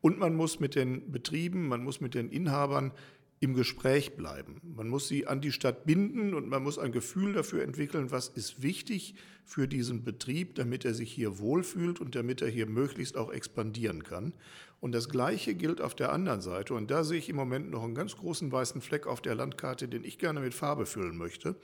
Und 0.01 0.19
man 0.19 0.35
muss 0.35 0.61
mit 0.61 0.75
den 0.75 1.11
Betrieben, 1.11 1.69
man 1.69 1.83
muss 1.83 2.01
mit 2.01 2.15
den 2.15 2.29
Inhabern 2.29 2.93
im 3.41 3.55
Gespräch 3.55 4.17
bleiben. 4.17 4.61
Man 4.63 4.89
muss 4.89 5.09
sie 5.09 5.27
an 5.27 5.41
die 5.41 5.53
Stadt 5.53 5.85
binden 5.85 6.33
und 6.33 6.49
man 6.49 6.63
muss 6.63 6.79
ein 6.79 6.93
Gefühl 6.93 7.35
dafür 7.35 7.63
entwickeln, 7.63 8.11
was 8.11 8.29
ist 8.29 8.63
wichtig 8.63 9.15
für 9.45 9.69
diesen 9.69 10.05
Betrieb, 10.05 10.55
damit 10.55 10.85
er 10.85 10.95
sich 10.95 11.13
hier 11.13 11.39
wohlfühlt 11.39 12.01
und 12.01 12.15
damit 12.15 12.41
er 12.41 12.49
hier 12.49 12.67
möglichst 12.67 13.17
auch 13.17 13.31
expandieren 13.31 14.03
kann. 14.03 14.33
Und 14.87 14.93
das 14.93 15.09
Gleiche 15.09 15.57
gilt 15.57 15.81
auf 15.81 15.97
der 15.97 16.13
anderen 16.13 16.41
Seite. 16.41 16.73
Und 16.75 16.93
da 16.93 17.03
sehe 17.03 17.19
ich 17.19 17.29
im 17.29 17.35
Moment 17.35 17.73
noch 17.73 17.83
einen 17.83 17.97
ganz 17.97 18.17
großen 18.17 18.53
weißen 18.53 18.81
Fleck 18.81 19.09
auf 19.09 19.21
der 19.21 19.35
Landkarte, 19.35 19.89
den 19.89 20.05
ich 20.05 20.17
gerne 20.17 20.39
mit 20.39 20.55
Farbe 20.55 20.87
füllen 20.87 21.17
möchte. 21.17 21.57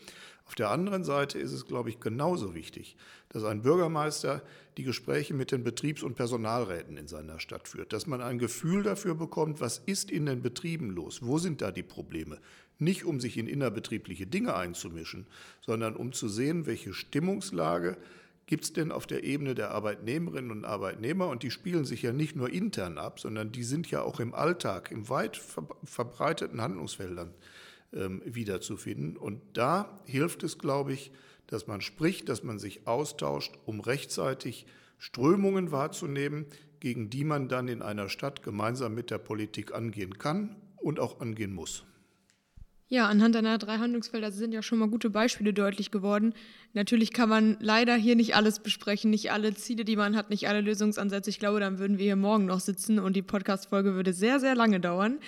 Auf 0.44 0.56
der 0.56 0.70
anderen 0.70 1.04
Seite 1.04 1.38
ist 1.38 1.52
es, 1.52 1.64
glaube 1.64 1.88
ich, 1.88 2.00
genauso 2.00 2.56
wichtig, 2.56 2.96
dass 3.28 3.44
ein 3.44 3.62
Bürgermeister 3.62 4.42
die 4.76 4.82
Gespräche 4.82 5.34
mit 5.34 5.52
den 5.52 5.62
Betriebs- 5.62 6.02
und 6.02 6.16
Personalräten 6.16 6.96
in 6.96 7.06
seiner 7.06 7.38
Stadt 7.38 7.68
führt, 7.68 7.92
dass 7.92 8.08
man 8.08 8.20
ein 8.20 8.40
Gefühl 8.40 8.82
dafür 8.82 9.14
bekommt, 9.14 9.60
was 9.60 9.78
ist 9.78 10.10
in 10.10 10.26
den 10.26 10.42
Betrieben 10.42 10.90
los, 10.90 11.20
wo 11.22 11.38
sind 11.38 11.62
da 11.62 11.70
die 11.70 11.84
Probleme. 11.84 12.40
Nicht 12.80 13.04
um 13.04 13.20
sich 13.20 13.38
in 13.38 13.46
innerbetriebliche 13.46 14.26
Dinge 14.26 14.56
einzumischen, 14.56 15.28
sondern 15.60 15.94
um 15.94 16.12
zu 16.12 16.26
sehen, 16.26 16.66
welche 16.66 16.92
Stimmungslage 16.92 17.96
gibt 18.46 18.64
es 18.64 18.72
denn 18.72 18.92
auf 18.92 19.06
der 19.06 19.24
Ebene 19.24 19.54
der 19.54 19.70
Arbeitnehmerinnen 19.70 20.50
und 20.50 20.64
Arbeitnehmer. 20.64 21.28
Und 21.28 21.42
die 21.42 21.50
spielen 21.50 21.84
sich 21.84 22.02
ja 22.02 22.12
nicht 22.12 22.36
nur 22.36 22.50
intern 22.50 22.98
ab, 22.98 23.20
sondern 23.20 23.52
die 23.52 23.62
sind 23.62 23.90
ja 23.90 24.02
auch 24.02 24.20
im 24.20 24.34
Alltag, 24.34 24.90
im 24.90 25.08
weit 25.08 25.40
verbreiteten 25.84 26.60
Handlungsfeldern 26.60 27.32
ähm, 27.92 28.22
wiederzufinden. 28.24 29.16
Und 29.16 29.40
da 29.54 30.00
hilft 30.04 30.42
es, 30.42 30.58
glaube 30.58 30.92
ich, 30.92 31.12
dass 31.46 31.66
man 31.66 31.80
spricht, 31.80 32.28
dass 32.28 32.42
man 32.42 32.58
sich 32.58 32.86
austauscht, 32.86 33.58
um 33.66 33.80
rechtzeitig 33.80 34.66
Strömungen 34.98 35.70
wahrzunehmen, 35.70 36.46
gegen 36.80 37.10
die 37.10 37.24
man 37.24 37.48
dann 37.48 37.68
in 37.68 37.82
einer 37.82 38.08
Stadt 38.08 38.42
gemeinsam 38.42 38.94
mit 38.94 39.10
der 39.10 39.18
Politik 39.18 39.74
angehen 39.74 40.18
kann 40.18 40.56
und 40.76 40.98
auch 40.98 41.20
angehen 41.20 41.54
muss. 41.54 41.84
Ja, 42.92 43.08
anhand 43.08 43.34
deiner 43.34 43.56
drei 43.56 43.78
Handlungsfelder 43.78 44.30
sind 44.32 44.52
ja 44.52 44.62
schon 44.62 44.78
mal 44.78 44.86
gute 44.86 45.08
Beispiele 45.08 45.54
deutlich 45.54 45.90
geworden. 45.90 46.34
Natürlich 46.74 47.14
kann 47.14 47.30
man 47.30 47.56
leider 47.58 47.94
hier 47.94 48.16
nicht 48.16 48.36
alles 48.36 48.58
besprechen, 48.58 49.08
nicht 49.08 49.32
alle 49.32 49.54
Ziele, 49.54 49.86
die 49.86 49.96
man 49.96 50.14
hat, 50.14 50.28
nicht 50.28 50.46
alle 50.46 50.60
Lösungsansätze. 50.60 51.30
Ich 51.30 51.38
glaube, 51.38 51.58
dann 51.58 51.78
würden 51.78 51.96
wir 51.96 52.04
hier 52.04 52.16
morgen 52.16 52.44
noch 52.44 52.60
sitzen 52.60 52.98
und 52.98 53.16
die 53.16 53.22
Podcast-Folge 53.22 53.94
würde 53.94 54.12
sehr, 54.12 54.40
sehr 54.40 54.54
lange 54.54 54.78
dauern. 54.78 55.20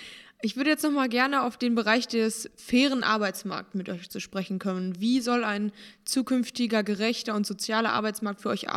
Ich 0.43 0.57
würde 0.57 0.69
jetzt 0.69 0.83
noch 0.83 0.91
mal 0.91 1.09
gerne 1.09 1.41
auf 1.41 1.57
den 1.57 1.73
Bereich 1.73 2.07
des 2.07 2.51
fairen 2.55 3.01
Arbeitsmarkts 3.03 3.73
mit 3.73 3.89
euch 3.89 4.11
zu 4.11 4.19
sprechen 4.19 4.59
kommen. 4.59 5.01
Wie 5.01 5.19
soll 5.19 5.43
ein 5.43 5.71
zukünftiger, 6.03 6.83
gerechter 6.83 7.33
und 7.33 7.47
sozialer 7.47 7.93
Arbeitsmarkt 7.93 8.41
für 8.41 8.49
euch 8.49 8.67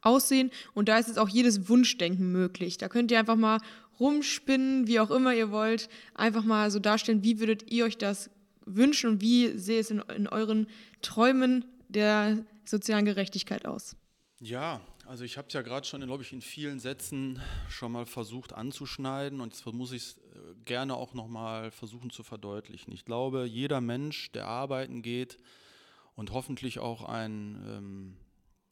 aussehen? 0.00 0.50
Und 0.72 0.88
da 0.88 0.96
ist 0.96 1.08
jetzt 1.08 1.18
auch 1.18 1.28
jedes 1.28 1.68
Wunschdenken 1.68 2.32
möglich. 2.32 2.78
Da 2.78 2.88
könnt 2.88 3.10
ihr 3.10 3.18
einfach 3.18 3.36
mal 3.36 3.58
rumspinnen, 4.00 4.86
wie 4.86 4.98
auch 4.98 5.10
immer 5.10 5.34
ihr 5.34 5.50
wollt, 5.50 5.88
einfach 6.14 6.44
mal 6.44 6.70
so 6.70 6.78
darstellen, 6.78 7.22
wie 7.22 7.38
würdet 7.38 7.70
ihr 7.70 7.84
euch 7.84 7.98
das 7.98 8.30
wünschen 8.64 9.10
und 9.10 9.20
wie 9.20 9.58
sehe 9.58 9.80
es 9.80 9.90
in, 9.90 10.00
in 10.16 10.26
euren 10.26 10.66
Träumen 11.02 11.64
der 11.88 12.44
sozialen 12.64 13.04
Gerechtigkeit 13.04 13.66
aus? 13.66 13.96
Ja, 14.40 14.80
also 15.06 15.24
ich 15.24 15.36
habe 15.36 15.48
es 15.48 15.54
ja 15.54 15.62
gerade 15.62 15.86
schon, 15.86 16.00
glaube 16.02 16.22
ich, 16.22 16.32
in 16.32 16.40
vielen 16.40 16.78
Sätzen 16.78 17.40
schon 17.68 17.92
mal 17.92 18.06
versucht 18.06 18.52
anzuschneiden 18.52 19.40
und 19.40 19.52
jetzt 19.52 19.66
muss 19.66 19.92
ich 19.92 20.02
es 20.02 20.18
äh, 20.18 20.54
gerne 20.64 20.94
auch 20.94 21.14
noch 21.14 21.26
mal 21.26 21.70
versuchen 21.70 22.10
zu 22.10 22.22
verdeutlichen. 22.22 22.92
Ich 22.92 23.04
glaube, 23.04 23.44
jeder 23.44 23.80
Mensch, 23.80 24.30
der 24.32 24.46
arbeiten 24.46 25.02
geht 25.02 25.36
und 26.14 26.32
hoffentlich 26.32 26.78
auch 26.78 27.02
ein, 27.02 27.60
ähm, 27.66 28.16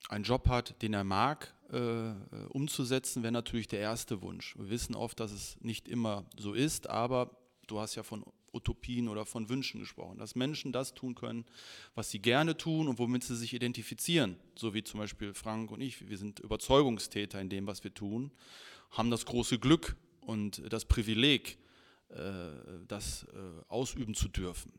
einen 0.09 0.25
Job 0.25 0.49
hat, 0.49 0.81
den 0.81 0.95
er 0.95 1.05
mag, 1.05 1.55
äh, 1.73 2.13
umzusetzen, 2.49 3.23
wäre 3.23 3.33
natürlich 3.33 3.69
der 3.69 3.81
erste 3.81 4.23
Wunsch. 4.23 4.57
Wir 4.57 4.71
wissen 4.71 4.95
oft, 4.95 5.21
dass 5.21 5.33
es 5.33 5.57
nicht 5.61 5.89
immer 5.89 6.25
so 6.39 6.55
ist, 6.55 6.89
aber 6.89 7.31
du 7.67 7.79
hast 7.79 7.95
ja 7.95 8.03
von 8.03 8.25
Utopien 8.53 9.09
oder 9.09 9.27
von 9.27 9.49
Wünschen 9.49 9.81
gesprochen, 9.81 10.19
dass 10.19 10.35
Menschen 10.35 10.73
das 10.73 10.95
tun 10.95 11.15
können, 11.15 11.45
was 11.95 12.11
sie 12.11 12.19
gerne 12.19 12.57
tun 12.57 12.89
und 12.89 12.99
womit 12.99 13.25
sie 13.25 13.37
sich 13.37 13.53
identifizieren, 13.55 14.37
so 14.57 14.75
wie 14.75 14.83
zum 14.83 15.01
Beispiel 15.01 15.35
Frank 15.35 15.71
und 15.71 15.81
ich. 15.81 16.09
Wir 16.09 16.19
sind 16.19 16.41
Überzeugungstäter 16.41 17.41
in 17.41 17.51
dem, 17.51 17.67
was 17.67 17.85
wir 17.85 17.93
tun, 17.93 18.33
haben 18.91 19.11
das 19.11 19.27
große 19.27 19.59
Glück 19.59 19.97
und 20.21 20.63
das 20.73 20.85
Privileg, 20.85 21.59
äh, 22.09 22.51
das 22.87 23.25
äh, 23.25 23.65
ausüben 23.69 24.15
zu 24.15 24.29
dürfen. 24.29 24.73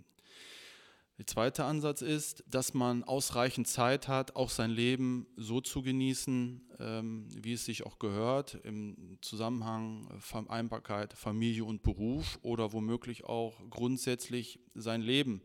Der 1.19 1.27
zweite 1.27 1.65
Ansatz 1.65 2.01
ist, 2.01 2.45
dass 2.49 2.73
man 2.73 3.03
ausreichend 3.03 3.67
Zeit 3.67 4.07
hat, 4.07 4.37
auch 4.37 4.49
sein 4.49 4.71
Leben 4.71 5.27
so 5.35 5.59
zu 5.59 5.81
genießen, 5.81 6.61
ähm, 6.79 7.27
wie 7.35 7.51
es 7.51 7.65
sich 7.65 7.85
auch 7.85 7.99
gehört, 7.99 8.57
im 8.63 9.17
Zusammenhang 9.19 10.07
Vereinbarkeit, 10.21 11.11
Familie 11.11 11.65
und 11.65 11.83
Beruf 11.83 12.39
oder 12.41 12.71
womöglich 12.71 13.25
auch 13.25 13.59
grundsätzlich 13.69 14.61
sein 14.75 15.01
Leben 15.01 15.41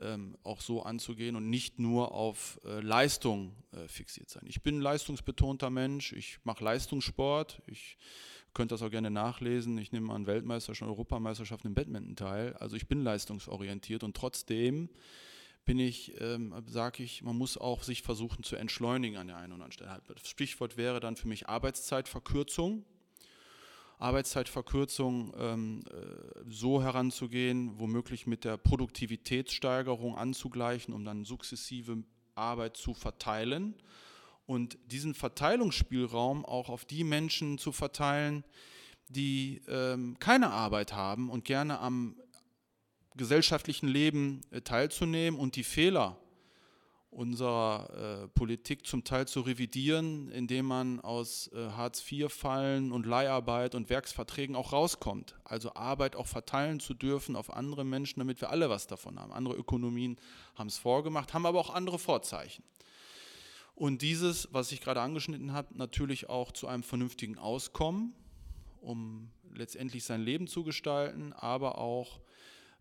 ähm, 0.00 0.36
auch 0.42 0.60
so 0.60 0.82
anzugehen 0.82 1.36
und 1.36 1.48
nicht 1.48 1.78
nur 1.78 2.12
auf 2.12 2.60
äh, 2.64 2.80
Leistung 2.80 3.52
äh, 3.72 3.88
fixiert 3.88 4.30
sein. 4.30 4.44
Ich 4.46 4.62
bin 4.62 4.78
ein 4.78 4.82
leistungsbetonter 4.82 5.70
Mensch, 5.70 6.12
ich 6.12 6.38
mache 6.44 6.62
Leistungssport, 6.62 7.62
ich 7.66 7.96
könnt 8.56 8.72
das 8.72 8.80
auch 8.80 8.90
gerne 8.90 9.10
nachlesen. 9.10 9.76
Ich 9.76 9.92
nehme 9.92 10.12
an 10.14 10.26
Weltmeisterschaften, 10.26 10.90
Europameisterschaften 10.90 11.68
im 11.68 11.74
Badminton 11.74 12.16
teil. 12.16 12.54
Also 12.54 12.74
ich 12.74 12.88
bin 12.88 13.02
leistungsorientiert 13.02 14.02
und 14.02 14.16
trotzdem 14.16 14.88
bin 15.66 15.78
ich, 15.78 16.18
ähm, 16.22 16.54
sage 16.66 17.02
ich, 17.02 17.22
man 17.22 17.36
muss 17.36 17.58
auch 17.58 17.82
sich 17.82 18.00
versuchen 18.00 18.44
zu 18.44 18.56
entschleunigen 18.56 19.18
an 19.18 19.26
der 19.26 19.36
einen 19.36 19.52
oder 19.52 19.64
anderen 19.64 19.72
Stelle. 19.72 20.00
Das 20.08 20.26
Stichwort 20.26 20.78
wäre 20.78 21.00
dann 21.00 21.16
für 21.16 21.28
mich 21.28 21.48
Arbeitszeitverkürzung. 21.48 22.86
Arbeitszeitverkürzung 23.98 25.32
ähm, 25.38 25.84
äh, 25.90 26.42
so 26.48 26.82
heranzugehen, 26.82 27.78
womöglich 27.78 28.26
mit 28.26 28.44
der 28.44 28.56
Produktivitätssteigerung 28.56 30.16
anzugleichen, 30.16 30.92
um 30.92 31.04
dann 31.04 31.24
sukzessive 31.24 32.04
Arbeit 32.34 32.76
zu 32.76 32.92
verteilen 32.92 33.74
und 34.46 34.78
diesen 34.86 35.14
Verteilungsspielraum 35.14 36.44
auch 36.44 36.68
auf 36.68 36.84
die 36.84 37.04
Menschen 37.04 37.58
zu 37.58 37.72
verteilen, 37.72 38.44
die 39.08 39.62
ähm, 39.68 40.18
keine 40.18 40.50
Arbeit 40.50 40.92
haben 40.92 41.30
und 41.30 41.44
gerne 41.44 41.80
am 41.80 42.16
gesellschaftlichen 43.16 43.88
Leben 43.88 44.42
äh, 44.50 44.60
teilzunehmen 44.60 45.38
und 45.38 45.56
die 45.56 45.64
Fehler 45.64 46.18
unserer 47.16 48.24
äh, 48.24 48.28
Politik 48.28 48.86
zum 48.86 49.02
Teil 49.02 49.26
zu 49.26 49.40
revidieren, 49.40 50.30
indem 50.30 50.66
man 50.66 51.00
aus 51.00 51.50
äh, 51.54 51.70
Hartz-IV-Fallen 51.70 52.92
und 52.92 53.06
Leiharbeit 53.06 53.74
und 53.74 53.88
Werksverträgen 53.88 54.54
auch 54.54 54.74
rauskommt. 54.74 55.34
Also 55.42 55.74
Arbeit 55.74 56.14
auch 56.14 56.26
verteilen 56.26 56.78
zu 56.78 56.92
dürfen 56.92 57.34
auf 57.34 57.50
andere 57.50 57.84
Menschen, 57.84 58.20
damit 58.20 58.42
wir 58.42 58.50
alle 58.50 58.68
was 58.68 58.86
davon 58.86 59.18
haben. 59.18 59.32
Andere 59.32 59.54
Ökonomien 59.54 60.18
haben 60.56 60.66
es 60.66 60.76
vorgemacht, 60.76 61.32
haben 61.32 61.46
aber 61.46 61.58
auch 61.58 61.70
andere 61.70 61.98
Vorzeichen. 61.98 62.62
Und 63.74 64.02
dieses, 64.02 64.48
was 64.52 64.70
ich 64.70 64.82
gerade 64.82 65.00
angeschnitten 65.00 65.52
habe, 65.52 65.76
natürlich 65.76 66.28
auch 66.28 66.52
zu 66.52 66.66
einem 66.66 66.82
vernünftigen 66.82 67.38
Auskommen, 67.38 68.12
um 68.82 69.30
letztendlich 69.54 70.04
sein 70.04 70.20
Leben 70.20 70.48
zu 70.48 70.64
gestalten, 70.64 71.32
aber 71.32 71.78
auch, 71.78 72.20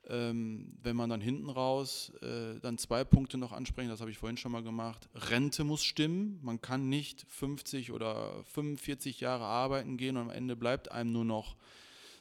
ähm, 0.08 0.78
wenn 0.82 0.96
man 0.96 1.10
dann 1.10 1.22
hinten 1.22 1.50
raus 1.50 2.12
äh, 2.22 2.60
dann 2.60 2.78
zwei 2.78 3.04
Punkte 3.04 3.38
noch 3.38 3.52
ansprechen, 3.52 3.90
das 3.90 4.02
habe 4.02 4.12
ich 4.12 4.18
vorhin 4.18 4.38
schon 4.38 4.52
mal 4.52 4.64
gemacht, 4.64 5.10
Rente 5.14 5.64
muss 5.64 5.84
stimmen, 5.84 6.40
man 6.44 6.62
kann 6.62 6.90
nicht 6.90 7.26
50 7.30 7.92
oder 7.92 8.44
45 8.46 9.20
Jahre 9.20 9.46
arbeiten 9.46 9.98
gehen 9.98 10.18
und 10.18 10.24
am 10.24 10.30
Ende 10.30 10.56
bleibt 10.56 10.92
einem 10.92 11.12
nur 11.12 11.26
noch 11.26 11.56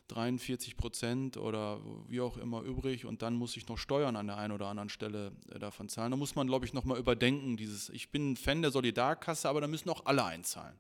43 0.08 0.76
Prozent 0.76 1.36
oder 1.36 1.80
wie 2.08 2.20
auch 2.20 2.36
immer 2.36 2.62
übrig 2.62 3.06
und 3.06 3.22
dann 3.22 3.34
muss 3.34 3.56
ich 3.56 3.68
noch 3.68 3.78
Steuern 3.78 4.16
an 4.16 4.26
der 4.26 4.36
einen 4.36 4.52
oder 4.52 4.66
anderen 4.66 4.90
Stelle 4.90 5.32
äh, 5.50 5.58
davon 5.58 5.88
zahlen. 5.88 6.10
Da 6.10 6.16
muss 6.16 6.34
man, 6.34 6.46
glaube 6.46 6.66
ich, 6.66 6.74
nochmal 6.74 6.98
überdenken, 6.98 7.56
dieses, 7.56 7.88
ich 7.88 8.10
bin 8.10 8.32
ein 8.32 8.36
Fan 8.36 8.62
der 8.62 8.70
Solidarkasse, 8.70 9.48
aber 9.48 9.60
da 9.60 9.66
müssen 9.66 9.88
auch 9.88 10.04
alle 10.04 10.24
einzahlen. 10.24 10.78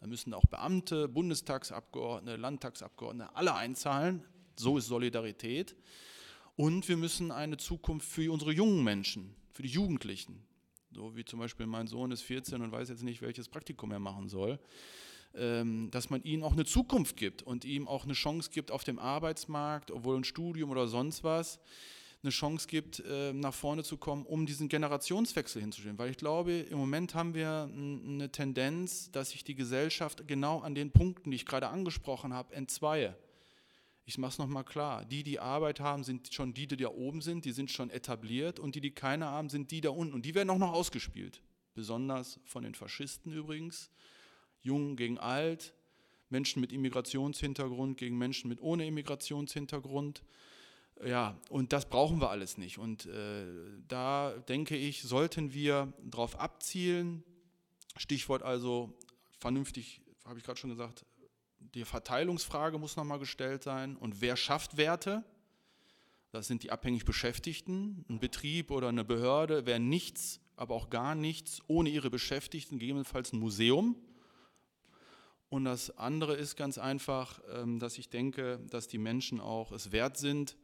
Da 0.00 0.06
müssen 0.06 0.34
auch 0.34 0.44
Beamte, 0.46 1.08
Bundestagsabgeordnete, 1.08 2.36
Landtagsabgeordnete, 2.36 3.34
alle 3.34 3.54
einzahlen. 3.54 4.22
So 4.56 4.78
ist 4.78 4.86
Solidarität. 4.86 5.76
Und 6.56 6.88
wir 6.88 6.96
müssen 6.96 7.30
eine 7.30 7.58
Zukunft 7.58 8.08
für 8.08 8.32
unsere 8.32 8.52
jungen 8.52 8.82
Menschen, 8.82 9.36
für 9.52 9.62
die 9.62 9.68
Jugendlichen, 9.68 10.42
so 10.90 11.14
wie 11.14 11.24
zum 11.24 11.38
Beispiel 11.38 11.66
mein 11.66 11.86
Sohn 11.86 12.10
ist 12.10 12.22
14 12.22 12.62
und 12.62 12.72
weiß 12.72 12.88
jetzt 12.88 13.02
nicht, 13.02 13.20
welches 13.20 13.48
Praktikum 13.48 13.92
er 13.92 13.98
machen 13.98 14.28
soll. 14.28 14.58
Ähm, 15.34 15.90
dass 15.90 16.08
man 16.08 16.22
ihnen 16.22 16.42
auch 16.42 16.54
eine 16.54 16.64
Zukunft 16.64 17.18
gibt 17.18 17.42
und 17.42 17.66
ihm 17.66 17.86
auch 17.86 18.04
eine 18.04 18.14
Chance 18.14 18.50
gibt 18.50 18.70
auf 18.70 18.84
dem 18.84 18.98
Arbeitsmarkt, 18.98 19.90
obwohl 19.90 20.16
ein 20.16 20.24
Studium 20.24 20.70
oder 20.70 20.88
sonst 20.88 21.24
was, 21.24 21.60
eine 22.22 22.30
Chance 22.30 22.66
gibt, 22.68 23.02
ähm, 23.06 23.40
nach 23.40 23.52
vorne 23.52 23.84
zu 23.84 23.98
kommen, 23.98 24.24
um 24.24 24.46
diesen 24.46 24.70
Generationswechsel 24.70 25.60
hinzustellen. 25.60 25.98
Weil 25.98 26.10
ich 26.10 26.16
glaube, 26.16 26.52
im 26.52 26.78
Moment 26.78 27.14
haben 27.14 27.34
wir 27.34 27.70
eine 27.70 28.32
Tendenz, 28.32 29.10
dass 29.10 29.30
sich 29.30 29.44
die 29.44 29.54
Gesellschaft 29.54 30.26
genau 30.26 30.60
an 30.60 30.74
den 30.74 30.90
Punkten, 30.90 31.30
die 31.30 31.36
ich 31.36 31.44
gerade 31.44 31.68
angesprochen 31.68 32.32
habe, 32.32 32.54
entzweie. 32.54 33.14
Ich 34.08 34.18
mache 34.18 34.30
es 34.30 34.38
nochmal 34.38 34.64
klar. 34.64 35.04
Die, 35.04 35.24
die 35.24 35.40
Arbeit 35.40 35.80
haben, 35.80 36.04
sind 36.04 36.32
schon 36.32 36.54
die, 36.54 36.68
die 36.68 36.76
da 36.76 36.88
oben 36.88 37.20
sind, 37.20 37.44
die 37.44 37.50
sind 37.50 37.72
schon 37.72 37.90
etabliert 37.90 38.60
und 38.60 38.76
die, 38.76 38.80
die 38.80 38.92
keine 38.92 39.26
haben, 39.26 39.48
sind 39.48 39.72
die 39.72 39.80
da 39.80 39.90
unten. 39.90 40.14
Und 40.14 40.24
die 40.24 40.36
werden 40.36 40.48
auch 40.50 40.58
noch 40.58 40.72
ausgespielt. 40.72 41.42
Besonders 41.74 42.38
von 42.44 42.62
den 42.62 42.76
Faschisten 42.76 43.32
übrigens, 43.32 43.90
Jung 44.62 44.94
gegen 44.94 45.18
Alt, 45.18 45.74
Menschen 46.30 46.60
mit 46.60 46.72
Immigrationshintergrund 46.72 47.98
gegen 47.98 48.16
Menschen 48.16 48.48
mit 48.48 48.60
ohne 48.60 48.86
Immigrationshintergrund. 48.86 50.22
Ja, 51.04 51.36
und 51.50 51.72
das 51.72 51.88
brauchen 51.88 52.20
wir 52.20 52.30
alles 52.30 52.58
nicht. 52.58 52.78
Und 52.78 53.06
äh, 53.06 53.44
da 53.88 54.38
denke 54.48 54.76
ich, 54.76 55.02
sollten 55.02 55.52
wir 55.52 55.92
darauf 56.04 56.38
abzielen, 56.38 57.24
Stichwort 57.96 58.44
also 58.44 58.96
vernünftig, 59.40 60.00
habe 60.24 60.38
ich 60.38 60.44
gerade 60.44 60.60
schon 60.60 60.70
gesagt, 60.70 61.04
die 61.74 61.84
Verteilungsfrage 61.84 62.78
muss 62.78 62.96
nochmal 62.96 63.18
gestellt 63.18 63.62
sein. 63.62 63.96
Und 63.96 64.20
wer 64.20 64.36
schafft 64.36 64.76
Werte? 64.76 65.24
Das 66.32 66.46
sind 66.46 66.62
die 66.62 66.70
abhängig 66.70 67.04
Beschäftigten. 67.04 68.04
Ein 68.08 68.18
Betrieb 68.18 68.70
oder 68.70 68.88
eine 68.88 69.04
Behörde 69.04 69.66
wäre 69.66 69.80
nichts, 69.80 70.40
aber 70.56 70.74
auch 70.74 70.90
gar 70.90 71.14
nichts 71.14 71.62
ohne 71.66 71.88
ihre 71.88 72.10
Beschäftigten, 72.10 72.78
gegebenenfalls 72.78 73.32
ein 73.32 73.38
Museum. 73.38 73.96
Und 75.48 75.64
das 75.64 75.96
andere 75.96 76.34
ist 76.34 76.56
ganz 76.56 76.76
einfach, 76.76 77.40
ähm, 77.54 77.78
dass 77.78 77.98
ich 77.98 78.08
denke, 78.08 78.60
dass 78.70 78.88
die 78.88 78.98
Menschen 78.98 79.40
auch 79.40 79.72
es 79.72 79.92
wert 79.92 80.16
sind, 80.16 80.56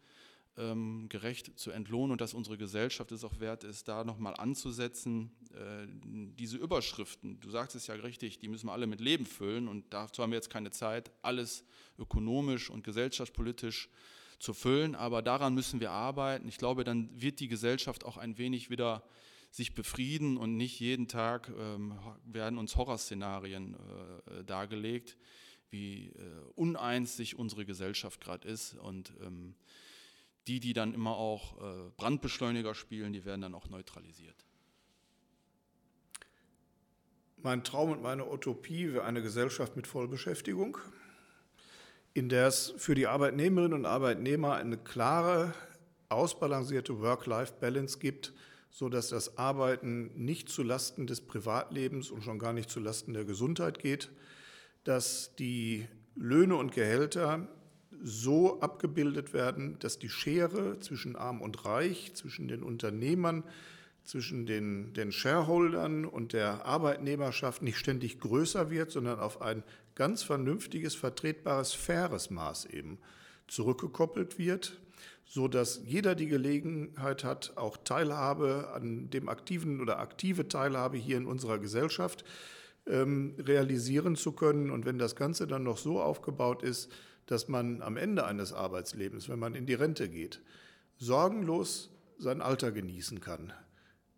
ähm, 0.57 1.07
gerecht 1.09 1.59
zu 1.59 1.71
entlohnen 1.71 2.13
und 2.13 2.21
dass 2.21 2.35
unsere 2.35 2.59
Gesellschaft 2.59 3.11
es 3.13 3.25
auch 3.25 3.41
wert 3.41 3.65
ist, 3.65 3.89
da 3.89 4.05
nochmal 4.05 4.35
anzusetzen. 4.37 5.33
Äh, 5.55 5.87
diese 6.37 6.59
Überschriften, 6.59 7.41
du 7.41 7.51
sagst 7.51 7.75
es 7.75 7.87
ja 7.87 7.95
richtig, 7.95 8.39
die 8.39 8.49
müssen 8.49 8.67
wir 8.67 8.73
alle 8.73 8.87
mit 8.87 9.01
Leben 9.01 9.25
füllen 9.25 9.69
und 9.69 9.93
dazu 9.95 10.23
haben 10.23 10.31
wir 10.31 10.37
jetzt 10.37 10.51
keine 10.51 10.71
Zeit, 10.71 11.11
alles 11.23 11.65
ökonomisch 11.99 12.69
und 12.69 12.85
gesellschaftspolitisch 12.85 13.89
zu 14.39 14.53
füllen, 14.53 14.95
aber 14.95 15.23
daran 15.23 15.55
müssen 15.55 15.81
wir 15.81 15.93
arbeiten. 15.93 16.49
Ich 16.49 16.59
glaube, 16.59 16.85
dann 16.85 17.09
wird 17.19 17.41
die 17.41 17.49
Gesellschaft 17.49 18.05
auch 18.05 18.17
ein 18.17 18.37
wenig 18.39 18.71
wieder 18.71 19.05
sich 19.51 19.75
befrieden 19.75 20.37
und 20.37 20.57
nicht 20.57 20.81
jeden 20.81 21.09
Tag 21.09 21.51
ähm, 21.57 21.99
werden 22.25 22.59
uns 22.59 22.77
Horrorszenarien 22.77 23.75
äh, 23.75 24.45
dargelegt, 24.45 25.17
wie 25.71 26.09
äh, 26.09 26.13
uneins 26.55 27.17
sich 27.17 27.39
unsere 27.39 27.65
Gesellschaft 27.65 28.21
gerade 28.21 28.49
ist 28.49 28.75
und 28.75 29.13
ähm, 29.23 29.55
die, 30.47 30.61
die 30.61 30.73
dann 30.73 30.95
immer 30.95 31.17
auch 31.17 31.61
äh, 31.63 31.91
Brandbeschleuniger 31.97 32.75
spielen, 32.75 33.13
die 33.13 33.25
werden 33.25 33.43
dann 33.43 33.55
auch 33.55 33.69
neutralisiert. 33.69 34.45
Mein 37.37 37.65
Traum 37.65 37.91
und 37.91 38.03
meine 38.03 38.31
Utopie 38.31 38.93
wäre 38.93 39.05
eine 39.05 39.23
Gesellschaft 39.23 39.75
mit 39.75 39.87
Vollbeschäftigung, 39.87 40.79
in 42.15 42.29
der 42.29 42.47
es 42.47 42.73
für 42.77 42.95
die 42.95 43.09
Arbeitnehmerinnen 43.09 43.75
und 43.75 43.87
Arbeitnehmer 43.87 44.55
eine 44.55 44.79
klare, 44.79 45.55
ausbalancierte 46.09 47.01
Work-Life-Balance 47.01 47.99
gibt, 47.99 48.33
sodass 48.71 49.09
das 49.09 49.39
Arbeiten 49.39 50.13
nicht 50.15 50.49
zu 50.51 50.63
Lasten 50.63 51.07
des 51.07 51.21
Privatlebens 51.21 52.11
und 52.11 52.23
schon 52.23 52.39
gar 52.39 52.53
nicht 52.53 52.71
zu 52.71 52.81
Lasten 52.81 53.13
der 53.13 53.25
Gesundheit 53.25 53.79
geht, 53.79 54.11
dass 54.85 55.35
die 55.37 55.89
Löhne 56.15 56.57
und 56.57 56.73
Gehälter 56.73 57.49
so 58.03 58.61
abgebildet 58.61 59.33
werden, 59.33 59.79
dass 59.79 59.99
die 59.99 60.09
Schere 60.09 60.79
zwischen 60.81 61.17
Arm 61.17 61.41
und 61.41 61.65
Reich, 61.65 62.13
zwischen 62.15 62.49
den 62.49 62.63
Unternehmern, 62.63 63.45
zwischen 64.05 64.47
den, 64.47 64.93
den 64.95 65.13
Shareholdern 65.13 66.05
und 66.05 66.33
der 66.33 66.67
Arbeitnehmerschaft 66.67 67.63
nicht 67.63 67.79
ständig 67.79 68.19
größer 68.19 68.71
wird, 68.71 68.91
sondern 68.91 69.21
auf 69.21 69.41
ein 69.41 69.63
ganz 69.95 70.23
vernünftiges, 70.23 70.95
vertretbares, 70.95 71.73
faires 71.73 72.31
Maß 72.31 72.67
eben 72.67 72.99
zurückgekoppelt 73.47 74.39
wird, 74.39 74.81
so 75.25 75.47
dass 75.47 75.83
jeder 75.87 76.15
die 76.15 76.27
Gelegenheit 76.27 77.25
hat, 77.25 77.53
auch 77.57 77.77
Teilhabe 77.77 78.71
an 78.75 79.11
dem 79.11 79.29
aktiven 79.29 79.81
oder 79.81 79.99
aktive 79.99 80.49
Teilhabe 80.49 80.97
hier 80.97 81.17
in 81.17 81.27
unserer 81.27 81.59
Gesellschaft 81.59 82.25
ähm, 82.87 83.35
realisieren 83.39 84.17
zu 84.17 84.33
können. 84.33 84.71
Und 84.71 84.85
wenn 84.85 84.99
das 84.99 85.15
Ganze 85.15 85.47
dann 85.47 85.63
noch 85.63 85.79
so 85.79 86.01
aufgebaut 86.01 86.63
ist, 86.63 86.91
dass 87.27 87.49
man 87.49 87.83
am 87.83 87.97
Ende 87.97 88.25
eines 88.25 88.53
Arbeitslebens, 88.53 89.29
wenn 89.29 89.39
man 89.39 89.55
in 89.55 89.67
die 89.67 89.75
Rente 89.75 90.09
geht, 90.09 90.41
sorgenlos 90.99 91.91
sein 92.19 92.41
Alter 92.41 92.73
genießen 92.73 93.21
kann. 93.21 93.53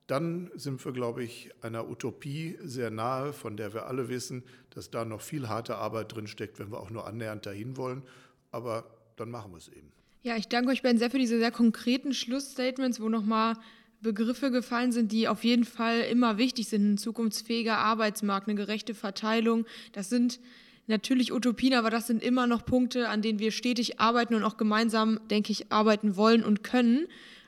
Dann 0.07 0.51
sind 0.55 0.85
wir, 0.85 0.93
glaube 0.93 1.25
ich, 1.25 1.51
einer 1.63 1.89
Utopie 1.89 2.59
sehr 2.63 2.91
nahe, 2.91 3.33
von 3.33 3.57
der 3.57 3.73
wir 3.73 3.87
alle 3.87 4.09
wissen, 4.09 4.43
dass 4.71 4.91
da 4.91 5.05
noch 5.05 5.23
viel 5.23 5.49
harte 5.49 5.77
Arbeit 5.77 6.15
drinsteckt, 6.15 6.59
wenn 6.59 6.71
wir 6.71 6.81
auch 6.81 6.91
nur 6.91 7.07
annähernd 7.07 7.47
dahin 7.47 7.77
wollen. 7.77 8.03
Aber 8.51 8.85
dann 9.17 9.31
machen 9.31 9.53
wir 9.53 9.59
es 9.59 9.69
eben. 9.69 9.93
Ja, 10.23 10.37
ich 10.37 10.49
danke 10.49 10.71
euch 10.71 10.83
beiden 10.83 10.99
sehr 10.99 11.11
für 11.11 11.19
diese 11.19 11.39
sehr 11.39 11.51
konkreten 11.51 12.13
Schlussstatements, 12.13 13.01
wo 13.01 13.09
nochmal 13.09 13.57
Begriffe 14.01 14.51
gefallen 14.51 14.93
sind, 14.93 15.11
die 15.13 15.29
auf 15.29 15.45
jeden 15.45 15.65
Fall 15.65 16.01
immer 16.01 16.37
wichtig 16.37 16.69
sind. 16.69 16.93
Ein 16.93 16.99
zukunftsfähiger 16.99 17.79
Arbeitsmarkt, 17.79 18.49
eine 18.49 18.57
gerechte 18.57 18.95
Verteilung. 18.95 19.65
Das 19.93 20.11
sind 20.11 20.39
natürlich 20.87 21.33
Utopien, 21.33 21.75
aber 21.75 21.91
das 21.91 22.07
sind 22.07 22.23
immer 22.23 22.47
noch 22.47 22.65
Punkte, 22.65 23.09
an 23.09 23.23
denen 23.23 23.39
wir 23.39 23.51
stetig 23.51 24.01
arbeiten 24.01 24.35
und 24.35 24.45
auch 24.45 24.57
gemeinsam, 24.57 25.21
denke 25.31 25.53
ich, 25.53 25.73
arbeiten 25.73 26.17
wollen 26.17 26.45
und 26.45 26.63
können. 26.63 27.07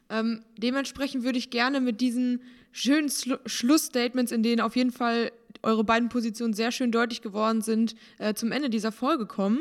Ähm, 0.09 0.43
dementsprechend 0.57 1.25
würde 1.25 1.39
ich 1.39 1.51
gerne 1.51 1.81
mit 1.81 2.01
diesen 2.01 2.41
schönen 2.73 3.09
Schlu 3.09 3.37
Schlussstatements, 3.47 4.33
in 4.33 4.43
denen 4.43 4.61
auf 4.61 4.77
jeden 4.77 4.93
Fall 4.93 5.33
eure 5.63 5.85
beiden 5.85 6.09
Positionen 6.09 6.55
sehr 6.55 6.71
schön 6.71 6.93
deutlich 6.93 7.23
geworden 7.23 7.63
sind, 7.63 7.95
äh, 8.19 8.35
zum 8.35 8.53
Ende 8.53 8.71
dieser 8.71 8.93
Folge 8.93 9.27
kommen. 9.27 9.61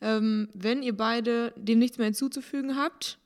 Ähm, 0.00 0.48
wenn 0.54 0.82
ihr 0.82 0.96
beide 0.96 1.52
dem 1.56 1.78
nichts 1.78 1.98
mehr 1.98 2.06
hinzuzufügen 2.06 2.76
habt, 2.76 3.18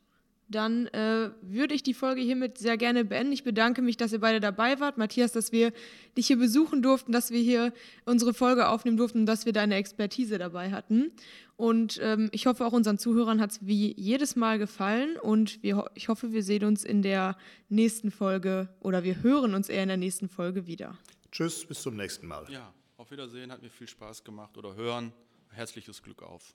dann 0.49 0.87
äh, 0.89 1.31
würde 1.43 1.75
ich 1.75 1.83
die 1.83 1.95
Folge 1.95 2.21
hiermit 2.21 2.59
sehr 2.59 2.77
gerne 2.77 3.05
beenden. 3.05 3.33
Ich 3.33 3.45
bedanke 3.45 3.83
mich, 3.83 3.97
dass 3.97 4.13
ihr 4.13 4.21
beide 4.21 4.41
dabei 4.41 4.79
wart. 4.79 4.97
Matthias, 4.97 5.33
dass 5.33 5.51
wir 5.53 5.73
dich 6.17 6.29
hier 6.29 6.39
besuchen 6.39 6.83
durften, 6.83 7.13
dass 7.13 7.31
wir 7.31 7.41
hier 7.41 7.73
unsere 8.05 8.33
Folge 8.33 8.69
aufnehmen 8.69 8.97
durften 8.97 9.21
und 9.21 9.27
dass 9.27 9.47
wir 9.47 9.53
deine 9.53 9.75
Expertise 9.75 10.39
dabei 10.39 10.71
hatten. 10.71 11.11
Und 11.57 11.99
ähm, 12.03 12.29
ich 12.33 12.47
hoffe, 12.47 12.65
auch 12.65 12.73
unseren 12.73 12.99
Zuhörern 12.99 13.41
hat 13.41 13.53
es 13.53 13.67
wie 13.67 13.95
jedes 13.99 14.37
Mal 14.37 14.59
gefallen. 14.59 15.17
Und 15.17 15.63
wir, 15.63 15.91
ich 15.95 16.09
hoffe, 16.09 16.33
wir 16.33 16.43
sehen 16.43 16.65
uns 16.65 16.85
in 16.85 17.03
der 17.03 17.37
nächsten 17.69 18.11
Folge 18.11 18.69
oder 18.81 19.03
wir 19.03 19.23
hören 19.23 19.55
uns 19.55 19.69
eher 19.69 19.83
in 19.83 19.89
der 19.89 19.97
nächsten 19.97 20.29
Folge 20.29 20.67
wieder. 20.67 20.99
Tschüss, 21.33 21.67
bis 21.67 21.83
zum 21.83 21.97
nächsten 21.97 22.27
Mal. 22.27 22.47
Ja, 22.51 22.73
auf 22.99 23.11
Wiedersehen, 23.11 23.51
hat 23.51 23.63
mir 23.63 23.71
viel 23.71 23.89
Spaß 23.89 24.23
gemacht 24.23 24.57
oder 24.57 24.75
hören. 24.75 25.13
Herzliches 25.51 26.03
Glück 26.03 26.23
auf. 26.23 26.55